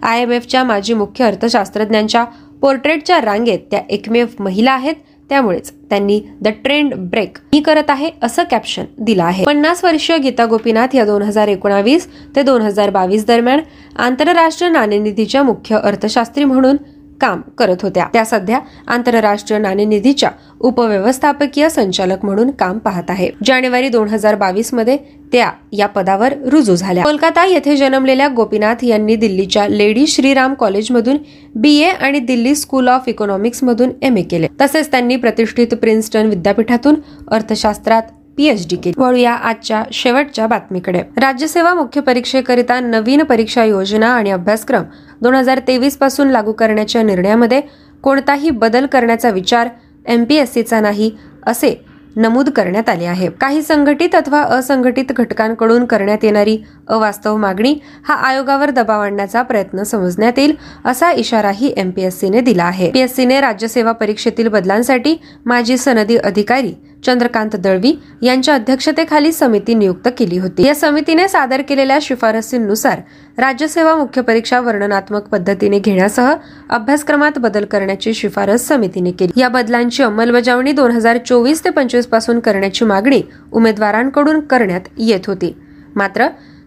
[0.02, 2.24] आय एम एफच्या माजी मुख्य अर्थशास्त्रज्ञांच्या
[2.62, 4.94] पोर्ट्रेटच्या रांगेत त्या एकमेव महिला आहेत.
[5.32, 9.44] त्यामुळेच त्यांनी द ट्रेंड ब्रेक मी करत आहे असं कॅप्शन दिलं आहे.
[9.44, 12.06] पन्नास वर्षीय गीता गोपीनाथ या दोन हजार एकोणावीस
[12.36, 13.60] ते दोन हजार बावीस दरम्यान
[13.96, 16.76] आंतरराष्ट्रीय नाणेनिधीच्या मुख्य अर्थशास्त्री म्हणून
[17.20, 18.06] काम करत होत्या.
[18.12, 20.30] त्या सध्या आंतरराष्ट्रीय नाणेनिधीच्या
[20.60, 23.30] उपव्यवस्थापकीय संचालक म्हणून काम पाहत आहे.
[23.44, 24.96] जानेवारी दोन हजार बावीसमध्ये
[25.32, 27.04] त्या या पदावर रुजू झाल्या.
[27.04, 31.16] कोलकाता येथे जन्मलेल्या गोपीनाथ यांनी दिल्लीच्या लेडी श्रीराम कॉलेजमधून
[31.54, 34.48] बी ए आणि दिल्ली स्कूल ऑफ इकॉनॉमिक्स मधून एम ए केले.
[34.60, 36.94] तसेच त्यांनी प्रतिष्ठित प्रिन्स्टन विद्यापीठातून
[37.30, 38.02] अर्थशास्त्रात
[38.36, 39.00] पीएचडी केली.
[39.00, 41.00] वळूया आजच्या शेवटच्या बातमीकडे.
[41.16, 44.82] राज्यसेवा मुख्य परीक्षेकरिता नवीन परीक्षा योजना आणि अभ्यासक्रम
[45.22, 47.60] दोन हजार तेवीसपासून लागू करण्याच्या निर्णयामध्ये
[48.02, 49.68] कोणताही बदल करण्याचा विचार
[50.06, 51.10] एमपीएससीचा नाही
[51.46, 51.74] असे
[52.16, 53.28] नमूद करण्यात आले आहे.
[53.40, 56.58] काही संघटित अथवा असंघटित घटकांकडून करण्यात येणारी
[56.88, 62.90] अवास्तव मागणी हा आयोगावर दबाव आणण्याचा प्रयत्न समजण्यात येईल असा इशाराही एमपीएससीने दिला आहे.
[62.90, 66.72] पीएससीने राज्यसेवा परीक्षेतील बदलांसाठी माजी सनदी अधिकारी
[67.06, 67.92] चंद्रकांत दळवी
[68.22, 70.66] यांच्या अध्यक्षतेखाली समिती नियुक्त केली होती.
[70.66, 73.00] या समितीने सादर केलेल्या शिफारसींनुसार
[73.38, 76.32] राज्यसेवा मुख्य परीक्षा वर्णनात्मक पद्धतीने घेण्यासह
[76.70, 79.40] अभ्यासक्रमात बदल करण्याची शिफारस समितीने केली.
[79.40, 83.22] या बदलांची अंमलबजावणी दोन हजार चोवीस ते पंचवीसपासून करण्याची मागणी
[83.52, 85.54] उमेदवारांकडून करण्यात येत होती.
[85.96, 86.26] मात्र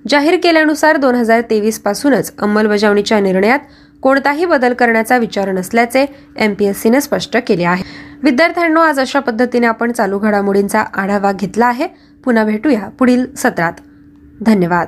[0.09, 3.59] जाहीर केल्यानुसार दोन हजार तेवीस पासूनच अंमलबजावणीच्या निर्णयात
[4.05, 6.05] कोणताही बदल करण्याचा विचार नसल्याचे
[6.37, 7.83] एमपीएससीने स्पष्ट केले आहे.
[8.23, 11.87] विद्यार्थ्यांनो आज अशा पद्धतीने आपण चालू घडामोडींचा आढावा घेतला आहे.
[12.23, 13.73] पुन्हा भेटूया पुढील सत्रात.
[14.41, 14.83] धन्यवाद.